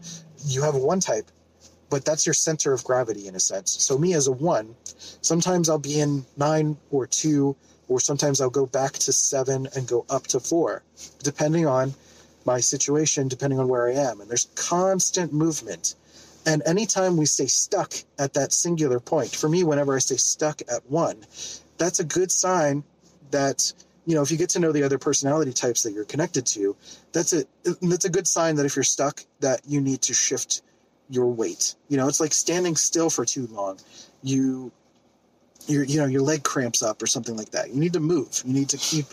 you 0.45 0.61
have 0.63 0.75
a 0.75 0.79
one 0.79 0.99
type 0.99 1.31
but 1.89 2.05
that's 2.05 2.27
your 2.27 2.35
center 2.35 2.73
of 2.73 2.83
gravity 2.83 3.29
in 3.29 3.37
a 3.37 3.41
sense. 3.41 3.71
So 3.81 3.97
me 3.97 4.15
as 4.15 4.27
a 4.27 4.33
one 4.33 4.75
sometimes 5.23 5.69
i'll 5.69 5.79
be 5.79 6.01
in 6.01 6.27
nine 6.37 6.77
or 6.91 7.07
two 7.07 7.55
or 7.89 8.01
sometimes 8.01 8.41
I'll 8.41 8.51
go 8.51 8.67
back 8.67 8.95
to 8.95 9.13
seven 9.13 9.69
and 9.77 9.87
go 9.87 10.05
up 10.11 10.27
to 10.29 10.41
four, 10.41 10.83
depending 11.23 11.67
on 11.67 11.95
my 12.47 12.61
situation, 12.61 13.29
depending 13.29 13.59
on 13.59 13.69
where 13.69 13.89
I 13.89 13.95
am. 13.95 14.21
And 14.21 14.31
there's 14.31 14.49
constant 14.55 15.33
movement. 15.33 15.95
And 16.47 16.63
anytime 16.65 17.17
we 17.17 17.27
stay 17.27 17.47
stuck 17.47 17.93
at 18.19 18.35
that 18.35 18.53
singular 18.53 19.01
point, 19.01 19.35
for 19.35 19.49
me, 19.49 19.65
whenever 19.65 19.97
I 19.97 19.99
stay 19.99 20.17
stuck 20.17 20.63
at 20.63 20.89
one, 20.89 21.25
that's 21.79 21.99
a 21.99 22.05
good 22.05 22.31
sign 22.31 22.85
that 23.33 23.73
you 24.07 24.15
know 24.15 24.23
if 24.23 24.31
you 24.31 24.37
get 24.37 24.51
to 24.51 24.61
know 24.61 24.71
the 24.71 24.85
other 24.85 24.99
personality 24.99 25.53
types 25.53 25.83
that 25.83 25.93
you're 25.93 26.05
connected 26.05 26.47
to 26.47 26.77
that's 27.13 27.33
a 27.33 27.45
that's 27.83 28.05
a 28.05 28.09
good 28.09 28.29
sign 28.29 28.55
that 28.55 28.65
if 28.65 28.77
you're 28.77 28.85
stuck 28.85 29.21
that 29.41 29.61
you 29.67 29.81
need 29.81 30.01
to 30.01 30.15
shift 30.15 30.63
your 31.11 31.27
weight 31.27 31.75
you 31.89 31.97
know 31.97 32.07
it's 32.07 32.21
like 32.21 32.33
standing 32.33 32.77
still 32.77 33.11
for 33.11 33.25
too 33.25 33.49
long 33.49 33.77
you 34.23 34.71
your 35.69 35.85
you 35.85 35.99
know 35.99 36.07
your 36.07 36.23
leg 36.23 36.43
cramps 36.43 36.83
up 36.83 37.03
or 37.03 37.07
something 37.07 37.37
like 37.37 37.51
that. 37.51 37.71
You 37.71 37.81
need 37.81 37.93
to 37.95 38.01
move. 38.01 38.43
You 38.45 38.53
need 38.53 38.69
to 38.71 38.77
keep 38.77 39.07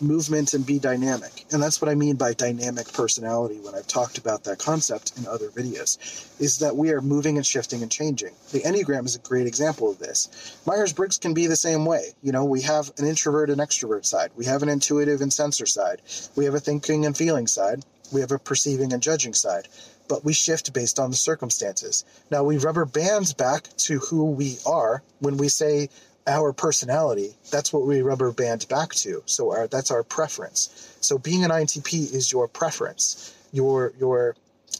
movement 0.00 0.54
and 0.54 0.64
be 0.64 0.78
dynamic. 0.78 1.44
And 1.52 1.62
that's 1.62 1.80
what 1.80 1.90
I 1.90 1.94
mean 1.94 2.16
by 2.16 2.34
dynamic 2.34 2.92
personality 2.92 3.58
when 3.60 3.74
I've 3.74 3.86
talked 3.86 4.18
about 4.18 4.44
that 4.44 4.58
concept 4.58 5.18
in 5.18 5.26
other 5.26 5.48
videos, 5.48 5.98
is 6.40 6.58
that 6.58 6.76
we 6.76 6.90
are 6.90 7.00
moving 7.00 7.36
and 7.36 7.46
shifting 7.46 7.82
and 7.82 7.90
changing. 7.90 8.34
The 8.52 8.60
Enneagram 8.60 9.06
is 9.06 9.16
a 9.16 9.20
great 9.20 9.46
example 9.46 9.90
of 9.90 9.98
this. 9.98 10.60
Myers 10.66 10.92
Briggs 10.92 11.18
can 11.18 11.34
be 11.34 11.46
the 11.46 11.56
same 11.56 11.84
way. 11.84 12.12
You 12.22 12.32
know, 12.32 12.44
we 12.44 12.62
have 12.62 12.90
an 12.98 13.06
introvert 13.06 13.50
and 13.50 13.60
extrovert 13.60 14.06
side, 14.06 14.30
we 14.36 14.44
have 14.44 14.62
an 14.62 14.68
intuitive 14.68 15.20
and 15.20 15.32
sensor 15.32 15.66
side, 15.66 16.02
we 16.36 16.44
have 16.44 16.54
a 16.54 16.60
thinking 16.60 17.06
and 17.06 17.16
feeling 17.16 17.46
side, 17.46 17.84
we 18.12 18.20
have 18.20 18.32
a 18.32 18.38
perceiving 18.38 18.92
and 18.92 19.02
judging 19.02 19.34
side. 19.34 19.68
But 20.08 20.24
we 20.24 20.32
shift 20.32 20.72
based 20.72 20.98
on 20.98 21.10
the 21.10 21.16
circumstances. 21.16 22.02
Now, 22.30 22.42
we 22.42 22.56
rubber 22.56 22.86
bands 22.86 23.34
back 23.34 23.68
to 23.76 23.98
who 23.98 24.30
we 24.30 24.56
are 24.64 25.02
when 25.20 25.36
we 25.36 25.48
say 25.48 25.90
our 26.28 26.52
personality, 26.52 27.34
that's 27.50 27.72
what 27.72 27.86
we 27.86 28.02
rubber 28.02 28.30
band 28.32 28.68
back 28.68 28.92
to. 28.94 29.22
So 29.26 29.50
our, 29.50 29.66
that's 29.66 29.90
our 29.90 30.04
preference. 30.04 30.96
So 31.00 31.18
being 31.18 31.44
an 31.44 31.50
INTP 31.50 32.14
is 32.14 32.30
your 32.30 32.46
preference, 32.46 33.34
your 33.52 33.92
your 33.98 34.36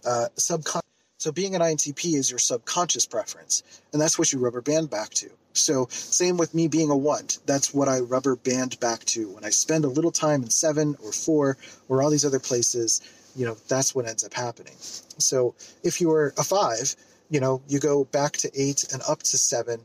uh, 0.07 0.27
subconscious. 0.37 0.85
So 1.17 1.33
being 1.33 1.57
an 1.57 1.63
INTP 1.63 2.15
is 2.15 2.31
your 2.31 2.39
subconscious 2.39 3.07
preference, 3.07 3.65
and 3.93 4.01
that's 4.01 4.19
what 4.19 4.33
you 4.33 4.39
rubber 4.39 4.61
band 4.61 4.91
back 4.91 5.11
to. 5.15 5.31
So 5.53 5.87
same 5.91 6.37
with 6.37 6.55
me 6.55 6.69
being 6.69 6.91
a 6.91 6.97
one. 6.97 7.27
That's 7.47 7.75
what 7.75 7.89
I 7.89 8.01
rubber 8.01 8.37
band 8.37 8.79
back 8.79 9.05
to. 9.07 9.29
When 9.31 9.45
I 9.45 9.51
spend 9.51 9.85
a 9.85 9.89
little 9.89 10.13
time 10.13 10.43
in 10.43 10.51
seven 10.51 10.97
or 11.03 11.11
four 11.11 11.57
or 11.89 12.03
all 12.03 12.11
these 12.11 12.25
other 12.25 12.39
places, 12.39 13.01
you 13.35 13.47
know, 13.47 13.57
that's 13.69 13.95
what 13.95 14.07
ends 14.07 14.25
up 14.25 14.35
happening. 14.35 14.75
So 14.79 15.55
if 15.83 16.01
you 16.01 16.11
are 16.13 16.33
a 16.39 16.45
five, 16.45 16.95
you 17.31 17.41
know, 17.41 17.63
you 17.69 17.81
go 17.81 18.05
back 18.05 18.37
to 18.39 18.51
eight 18.55 18.85
and 18.93 19.03
up 19.09 19.23
to 19.25 19.39
seven, 19.39 19.81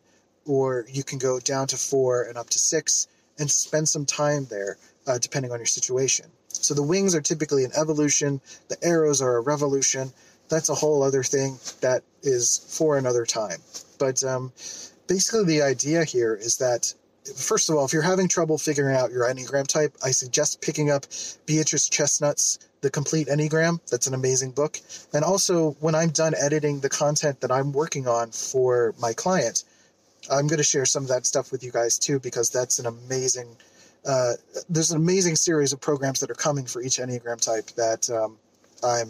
or 0.46 0.86
you 0.90 1.04
can 1.04 1.20
go 1.20 1.40
down 1.40 1.68
to 1.68 1.78
four 1.78 2.24
and 2.24 2.38
up 2.38 2.50
to 2.52 2.60
six 2.60 3.08
and 3.40 3.50
spend 3.50 3.90
some 3.90 4.06
time 4.06 4.46
there, 4.50 4.78
uh, 5.08 5.18
depending 5.18 5.52
on 5.52 5.60
your 5.60 5.66
situation. 5.66 6.26
So 6.50 6.74
the 6.74 6.84
wings 6.84 7.16
are 7.16 7.22
typically 7.22 7.66
an 7.66 7.72
evolution, 7.76 8.42
the 8.68 8.78
arrows 8.84 9.22
are 9.22 9.38
a 9.38 9.42
revolution. 9.42 10.14
That's 10.50 10.70
a 10.70 10.76
whole 10.76 11.04
other 11.04 11.24
thing 11.24 11.58
that 11.82 12.04
is 12.22 12.66
for 12.78 12.98
another 12.98 13.26
time. 13.26 13.60
But 13.98 14.24
um, 14.24 14.52
basically, 15.08 15.46
the 15.46 15.62
idea 15.64 16.04
here 16.04 16.36
is 16.36 16.58
that 16.58 16.94
first 17.38 17.70
of 17.70 17.76
all, 17.76 17.86
if 17.86 17.94
you're 17.94 18.02
having 18.02 18.28
trouble 18.28 18.58
figuring 18.58 18.96
out 18.96 19.12
your 19.12 19.24
Enneagram 19.24 19.68
type, 19.68 19.96
I 20.04 20.12
suggest 20.12 20.62
picking 20.62 20.92
up 20.92 21.06
Beatrice 21.46 21.90
Chestnut's 21.90 22.60
The 22.82 22.92
Complete 22.92 23.28
Enneagram. 23.28 23.80
That's 23.90 24.08
an 24.08 24.14
amazing 24.14 24.52
book. 24.52 24.80
And 25.14 25.24
also, 25.24 25.72
when 25.80 25.96
I'm 25.96 26.10
done 26.10 26.34
editing 26.40 26.82
the 26.82 26.90
content 26.90 27.42
that 27.42 27.52
I'm 27.52 27.72
working 27.72 28.08
on 28.08 28.32
for 28.32 28.94
my 29.00 29.14
client, 29.14 29.64
I'm 30.32 30.48
going 30.48 30.58
to 30.58 30.64
share 30.64 30.86
some 30.86 31.04
of 31.04 31.10
that 31.10 31.26
stuff 31.26 31.52
with 31.52 31.64
you 31.64 31.72
guys 31.72 31.98
too, 31.98 32.20
because 32.20 32.50
that's 32.50 32.80
an 32.80 32.86
amazing. 32.86 33.56
Uh, 34.06 34.34
there's 34.70 34.92
an 34.92 34.98
amazing 34.98 35.36
series 35.36 35.72
of 35.74 35.80
programs 35.80 36.20
that 36.20 36.30
are 36.30 36.36
coming 36.36 36.66
for 36.66 36.82
each 36.82 36.98
Enneagram 36.98 37.40
type 37.42 37.68
that 37.72 38.10
um, 38.10 38.38
I'm 38.84 39.10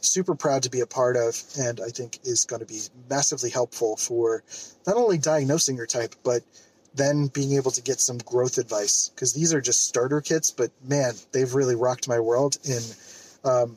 super 0.00 0.34
proud 0.34 0.62
to 0.64 0.70
be 0.70 0.80
a 0.80 0.86
part 0.86 1.16
of, 1.16 1.42
and 1.58 1.80
I 1.80 1.88
think 1.88 2.18
is 2.24 2.44
going 2.44 2.60
to 2.60 2.66
be 2.66 2.80
massively 3.08 3.50
helpful 3.50 3.96
for 3.96 4.42
not 4.86 4.96
only 4.96 5.18
diagnosing 5.18 5.76
your 5.76 5.86
type, 5.86 6.14
but 6.22 6.42
then 6.94 7.26
being 7.28 7.54
able 7.54 7.70
to 7.72 7.82
get 7.82 8.00
some 8.00 8.18
growth 8.18 8.58
advice 8.58 9.10
because 9.14 9.32
these 9.32 9.52
are 9.52 9.60
just 9.60 9.86
starter 9.86 10.20
kits, 10.20 10.50
but 10.50 10.70
man, 10.82 11.14
they've 11.32 11.54
really 11.54 11.74
rocked 11.74 12.08
my 12.08 12.20
world 12.20 12.56
in 12.64 12.82
um, 13.44 13.76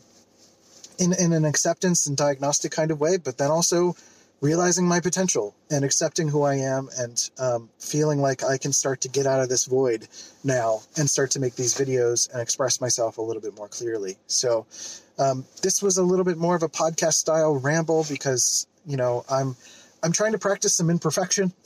in 1.00 1.14
in 1.14 1.34
an 1.34 1.46
acceptance 1.46 2.08
and 2.08 2.16
diagnostic 2.16 2.72
kind 2.72 2.92
of 2.92 3.00
way, 3.00 3.18
but 3.18 3.38
then 3.38 3.50
also 3.50 3.96
realizing 4.42 4.88
my 4.88 5.00
potential 5.00 5.56
and 5.72 5.84
accepting 5.84 6.28
who 6.28 6.44
I 6.44 6.56
am 6.56 6.90
and 6.98 7.30
um, 7.40 7.70
feeling 7.80 8.20
like 8.20 8.44
I 8.44 8.58
can 8.58 8.72
start 8.72 9.02
to 9.02 9.10
get 9.10 9.26
out 9.26 9.42
of 9.42 9.50
this 9.50 9.66
void 9.66 10.08
now 10.44 10.82
and 10.98 11.10
start 11.10 11.32
to 11.32 11.40
make 11.40 11.56
these 11.56 11.74
videos 11.74 12.32
and 12.32 12.42
express 12.42 12.80
myself 12.80 13.18
a 13.18 13.22
little 13.22 13.42
bit 13.42 13.56
more 13.56 13.68
clearly. 13.68 14.18
So 14.28 14.66
um, 15.18 15.46
this 15.64 15.82
was 15.82 15.98
a 15.98 16.04
little 16.04 16.26
bit 16.26 16.38
more 16.38 16.56
of 16.56 16.64
a 16.64 16.70
podcast 16.70 17.14
style 17.14 17.56
ramble 17.56 18.06
because 18.10 18.68
you 18.86 18.98
know 18.98 19.26
I'm 19.30 19.56
I'm 20.04 20.12
trying 20.12 20.34
to 20.34 20.38
practice 20.38 20.76
some 20.76 20.90
imperfection 20.90 21.52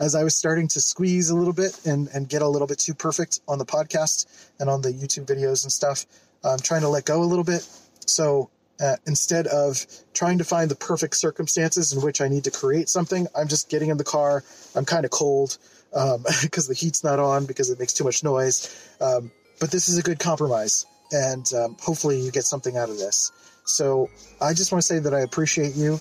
as 0.00 0.14
I 0.16 0.24
was 0.24 0.34
starting 0.34 0.66
to 0.68 0.80
squeeze 0.80 1.30
a 1.30 1.36
little 1.36 1.52
bit 1.52 1.78
and, 1.86 2.08
and 2.12 2.28
get 2.28 2.42
a 2.42 2.48
little 2.48 2.66
bit 2.66 2.78
too 2.78 2.94
perfect 2.94 3.40
on 3.46 3.58
the 3.58 3.64
podcast 3.64 4.50
and 4.58 4.68
on 4.68 4.82
the 4.82 4.90
YouTube 4.90 5.26
videos 5.26 5.62
and 5.62 5.72
stuff. 5.72 6.04
I'm 6.44 6.58
trying 6.58 6.80
to 6.80 6.88
let 6.88 7.04
go 7.04 7.22
a 7.22 7.24
little 7.24 7.44
bit. 7.44 7.66
So 8.04 8.50
uh, 8.82 8.96
instead 9.06 9.46
of 9.46 9.86
trying 10.12 10.38
to 10.38 10.44
find 10.44 10.70
the 10.70 10.74
perfect 10.74 11.16
circumstances 11.16 11.92
in 11.92 12.02
which 12.02 12.20
I 12.20 12.28
need 12.28 12.44
to 12.44 12.50
create 12.50 12.88
something, 12.88 13.26
I'm 13.36 13.48
just 13.48 13.70
getting 13.70 13.90
in 13.90 13.96
the 13.96 14.04
car. 14.04 14.42
I'm 14.74 14.84
kind 14.84 15.04
of 15.04 15.10
cold 15.10 15.58
because 15.90 16.16
um, 16.16 16.68
the 16.68 16.74
heat's 16.76 17.04
not 17.04 17.18
on 17.18 17.46
because 17.46 17.70
it 17.70 17.78
makes 17.78 17.92
too 17.92 18.04
much 18.04 18.24
noise. 18.24 18.90
Um, 19.00 19.30
but 19.60 19.70
this 19.70 19.88
is 19.88 19.98
a 19.98 20.02
good 20.02 20.18
compromise, 20.18 20.84
and 21.12 21.46
um, 21.54 21.76
hopefully 21.80 22.20
you 22.20 22.32
get 22.32 22.44
something 22.44 22.76
out 22.76 22.88
of 22.88 22.98
this. 22.98 23.30
So 23.64 24.10
I 24.40 24.54
just 24.54 24.72
want 24.72 24.82
to 24.82 24.86
say 24.86 24.98
that 24.98 25.14
I 25.14 25.20
appreciate 25.20 25.76
you. 25.76 26.00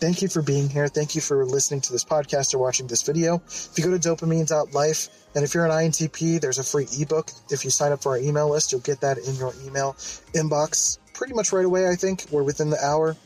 Thank 0.00 0.22
you 0.22 0.28
for 0.28 0.42
being 0.42 0.68
here. 0.68 0.88
Thank 0.88 1.14
you 1.14 1.20
for 1.20 1.44
listening 1.46 1.80
to 1.82 1.92
this 1.92 2.04
podcast 2.04 2.52
or 2.54 2.58
watching 2.58 2.86
this 2.86 3.02
video. 3.02 3.36
If 3.46 3.72
you 3.76 3.84
go 3.84 3.96
to 3.96 3.98
dopeamine.life, 3.98 5.08
and 5.34 5.44
if 5.44 5.54
you're 5.54 5.64
an 5.64 5.70
INTP, 5.70 6.40
there's 6.40 6.58
a 6.58 6.64
free 6.64 6.86
ebook. 6.98 7.30
If 7.50 7.64
you 7.64 7.70
sign 7.70 7.92
up 7.92 8.02
for 8.02 8.12
our 8.12 8.18
email 8.18 8.50
list, 8.50 8.72
you'll 8.72 8.82
get 8.82 9.00
that 9.00 9.18
in 9.18 9.34
your 9.36 9.52
email 9.64 9.94
inbox 10.34 10.98
pretty 11.14 11.32
much 11.32 11.52
right 11.52 11.64
away, 11.64 11.88
I 11.88 11.94
think, 11.94 12.26
or 12.32 12.42
within 12.42 12.70
the 12.70 12.78
hour. 12.84 13.16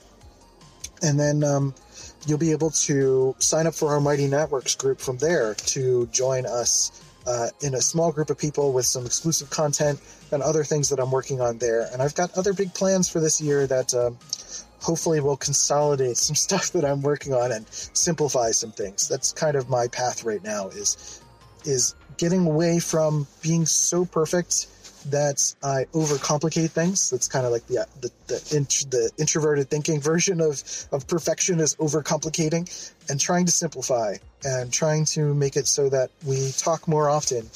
And 1.02 1.18
then 1.18 1.42
um, 1.42 1.74
you'll 2.26 2.38
be 2.38 2.52
able 2.52 2.70
to 2.70 3.34
sign 3.38 3.66
up 3.66 3.74
for 3.74 3.88
our 3.88 4.00
Mighty 4.00 4.26
Networks 4.28 4.76
group 4.76 5.00
from 5.00 5.18
there 5.18 5.54
to 5.54 6.06
join 6.08 6.46
us 6.46 7.02
uh, 7.26 7.48
in 7.60 7.74
a 7.74 7.80
small 7.80 8.12
group 8.12 8.30
of 8.30 8.38
people 8.38 8.72
with 8.72 8.86
some 8.86 9.04
exclusive 9.04 9.50
content 9.50 10.00
and 10.32 10.42
other 10.42 10.64
things 10.64 10.88
that 10.88 10.98
I'm 10.98 11.10
working 11.10 11.40
on 11.40 11.58
there. 11.58 11.88
And 11.92 12.02
I've 12.02 12.14
got 12.14 12.36
other 12.36 12.52
big 12.52 12.72
plans 12.74 13.08
for 13.08 13.20
this 13.20 13.40
year 13.40 13.66
that 13.66 13.94
um, 13.94 14.18
hopefully 14.80 15.20
will 15.20 15.36
consolidate 15.36 16.16
some 16.16 16.36
stuff 16.46 16.72
that 16.72 16.84
I'm 16.84 17.02
working 17.02 17.34
on 17.34 17.52
and 17.52 17.66
simplify 17.68 18.50
some 18.50 18.72
things. 18.72 19.08
That's 19.08 19.32
kind 19.32 19.56
of 19.56 19.68
my 19.68 19.88
path 19.88 20.24
right 20.24 20.42
now 20.42 20.68
is 20.68 21.22
is 21.64 21.94
getting 22.16 22.46
away 22.46 22.78
from 22.78 23.26
being 23.42 23.66
so 23.66 24.04
perfect 24.04 24.68
that 25.10 25.54
I 25.62 25.84
overcomplicate 25.92 26.70
things. 26.70 27.10
That's 27.10 27.28
kind 27.28 27.46
of 27.46 27.52
like 27.52 27.66
the 27.66 27.86
the 28.00 28.10
the, 28.26 28.56
int- 28.56 28.90
the 28.90 29.10
introverted 29.18 29.70
thinking 29.70 30.00
version 30.12 30.40
of 30.40 30.62
of 30.92 31.06
perfection 31.06 31.60
is 31.60 31.74
overcomplicating 31.76 32.92
and 33.10 33.20
trying 33.20 33.46
to 33.46 33.52
simplify 33.52 34.14
and 34.44 34.72
trying 34.72 35.04
to 35.04 35.34
make 35.34 35.56
it 35.56 35.66
so 35.66 35.88
that 35.88 36.10
we 36.24 36.52
talk 36.52 36.86
more 36.86 37.08
often 37.08 37.48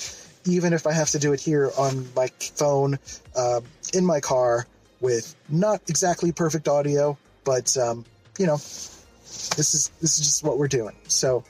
even 0.44 0.72
if 0.72 0.86
I 0.86 0.92
have 0.92 1.10
to 1.10 1.18
do 1.18 1.32
it 1.32 1.40
here 1.40 1.70
on 1.78 2.06
my 2.14 2.28
phone, 2.56 2.98
um, 3.36 3.64
in 3.94 4.04
my 4.04 4.20
car, 4.20 4.66
with 5.02 5.34
not 5.50 5.82
exactly 5.88 6.32
perfect 6.32 6.68
audio, 6.68 7.18
but 7.44 7.76
um, 7.76 8.06
you 8.38 8.46
know, 8.46 8.56
this 8.56 9.74
is 9.74 9.90
this 10.00 10.18
is 10.18 10.24
just 10.24 10.44
what 10.44 10.58
we're 10.58 10.68
doing. 10.68 10.96
So, 11.08 11.44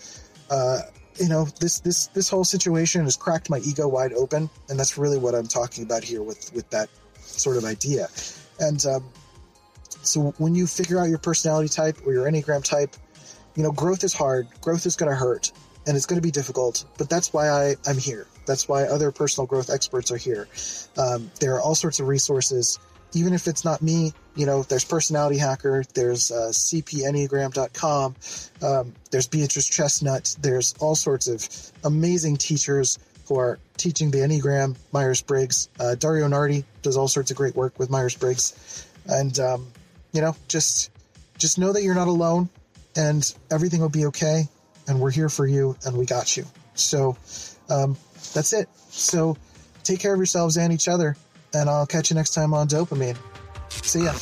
uh, 0.51 0.81
you 1.21 1.29
know, 1.29 1.45
this 1.61 1.79
this 1.81 2.09
this 2.09 2.29
whole 2.29 2.45
situation 2.45 3.05
has 3.05 3.17
cracked 3.17 3.51
my 3.51 3.59
ego 3.59 3.87
wide 3.87 4.13
open, 4.15 4.51
and 4.69 4.79
that's 4.79 4.99
really 4.99 5.19
what 5.19 5.35
I'm 5.35 5.47
talking 5.47 5.85
about 5.85 6.03
here 6.03 6.23
with 6.23 6.53
with 6.53 6.69
that 6.71 6.89
sort 7.21 7.57
of 7.57 7.65
idea. 7.65 8.09
And 8.59 8.85
um, 8.87 9.05
so, 10.03 10.35
when 10.39 10.55
you 10.55 10.67
figure 10.67 10.99
out 10.99 11.09
your 11.09 11.19
personality 11.19 11.69
type 11.69 11.99
or 12.07 12.13
your 12.13 12.27
enneagram 12.27 12.65
type, 12.65 12.97
you 13.55 13.63
know, 13.63 13.71
growth 13.71 14.03
is 14.03 14.15
hard. 14.15 14.49
Growth 14.61 14.87
is 14.87 14.97
going 14.97 15.11
to 15.11 15.17
hurt, 15.17 15.53
and 15.87 15.97
it's 15.97 16.07
going 16.07 16.21
to 16.21 16.27
be 16.27 16.33
difficult. 16.33 16.87
But 16.99 17.11
that's 17.11 17.33
why 17.33 17.51
I 17.51 17.77
I'm 17.87 17.99
here. 17.99 18.27
That's 18.47 18.67
why 18.67 18.85
other 18.85 19.13
personal 19.13 19.47
growth 19.47 19.71
experts 19.71 20.11
are 20.11 20.17
here. 20.17 20.49
Um, 20.97 21.31
there 21.41 21.55
are 21.55 21.61
all 21.61 21.77
sorts 21.77 22.01
of 22.01 22.09
resources 22.09 22.79
even 23.15 23.33
if 23.33 23.47
it's 23.49 23.65
not 23.65 23.83
me, 23.83 24.13
you 24.35 24.47
know, 24.47 24.63
there's 24.63 24.85
Personality 24.85 25.39
Hacker, 25.39 25.85
there's 25.95 26.31
uh, 26.31 26.51
cpenneagram.com, 26.53 28.17
um, 28.63 28.95
there's 29.11 29.29
Beatrice 29.29 29.69
Chestnut, 29.69 30.37
there's 30.41 30.75
all 30.81 30.95
sorts 30.95 31.29
of 31.29 31.49
amazing 31.85 32.37
teachers 32.37 32.99
who 33.27 33.39
are 33.39 33.59
teaching 33.77 34.11
the 34.11 34.19
Enneagram, 34.19 34.77
Myers 34.93 35.23
Briggs. 35.23 35.69
Uh, 35.79 35.95
Dario 35.95 36.27
Nardi 36.29 36.65
does 36.83 36.97
all 36.97 37.09
sorts 37.09 37.31
of 37.31 37.37
great 37.37 37.55
work 37.55 37.79
with 37.79 37.91
Myers 37.91 38.17
Briggs. 38.17 38.87
And, 39.07 39.39
um, 39.39 39.69
you 40.13 40.21
know, 40.21 40.37
just 40.49 40.91
just 41.39 41.59
know 41.59 41.73
that 41.73 41.83
you're 41.83 41.95
not 41.95 42.09
alone 42.09 42.49
and 42.97 43.35
everything 43.51 43.81
will 43.81 43.89
be 43.89 44.07
okay. 44.07 44.49
And 44.87 45.01
we're 45.01 45.11
here 45.11 45.29
for 45.29 45.47
you 45.47 45.77
and 45.85 45.97
we 45.97 46.07
got 46.07 46.37
you. 46.37 46.45
So 46.75 47.17
um, 47.71 47.97
that's 48.35 48.53
it. 48.53 48.69
So 48.91 49.37
take 49.83 50.01
care 50.01 50.13
of 50.13 50.19
yourselves 50.19 50.57
and 50.57 50.73
each 50.73 50.89
other 50.89 51.17
and 51.55 51.69
I'll 51.69 51.87
catch 51.87 52.11
you 52.11 52.15
next 52.15 52.35
time 52.35 52.55
on 52.55 52.69
DOPEamine. 52.69 53.17
See 53.71 54.05
ya. 54.05 54.15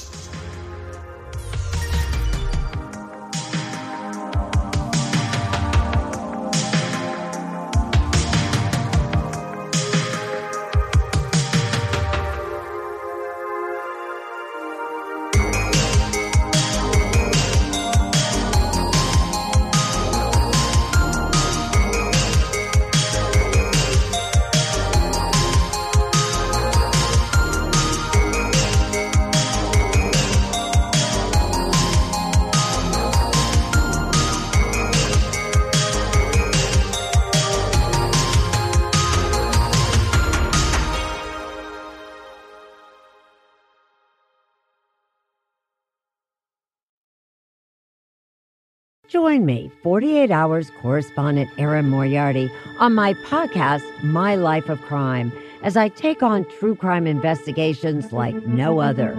Join 49.21 49.45
me, 49.45 49.71
48 49.83 50.31
Hours 50.31 50.71
correspondent 50.81 51.51
Erin 51.59 51.91
Moriarty, 51.91 52.51
on 52.79 52.95
my 52.95 53.13
podcast, 53.13 53.85
My 54.03 54.35
Life 54.35 54.71
of 54.71 54.81
Crime, 54.81 55.31
as 55.63 55.77
I 55.77 55.91
take 55.91 56.23
on 56.23 56.47
true 56.59 56.75
crime 56.75 57.07
investigations 57.07 58.15
like 58.15 58.35
no 58.47 58.79
other. 58.81 59.15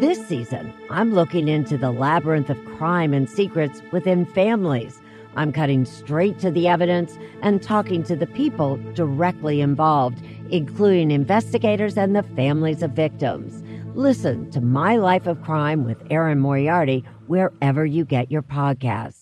This 0.00 0.26
season, 0.26 0.72
I'm 0.88 1.12
looking 1.12 1.48
into 1.48 1.76
the 1.76 1.90
labyrinth 1.90 2.48
of 2.48 2.64
crime 2.78 3.12
and 3.12 3.28
secrets 3.28 3.82
within 3.92 4.24
families. 4.24 5.02
I'm 5.36 5.52
cutting 5.52 5.84
straight 5.84 6.38
to 6.38 6.50
the 6.50 6.66
evidence 6.66 7.18
and 7.42 7.62
talking 7.62 8.02
to 8.04 8.16
the 8.16 8.26
people 8.26 8.78
directly 8.94 9.60
involved, 9.60 10.24
including 10.48 11.10
investigators 11.10 11.98
and 11.98 12.16
the 12.16 12.22
families 12.22 12.82
of 12.82 12.92
victims. 12.92 13.62
Listen 13.94 14.50
to 14.52 14.62
My 14.62 14.96
Life 14.96 15.26
of 15.26 15.42
Crime 15.42 15.84
with 15.84 16.02
Erin 16.08 16.38
Moriarty 16.38 17.04
wherever 17.26 17.84
you 17.84 18.06
get 18.06 18.32
your 18.32 18.42
podcasts. 18.42 19.21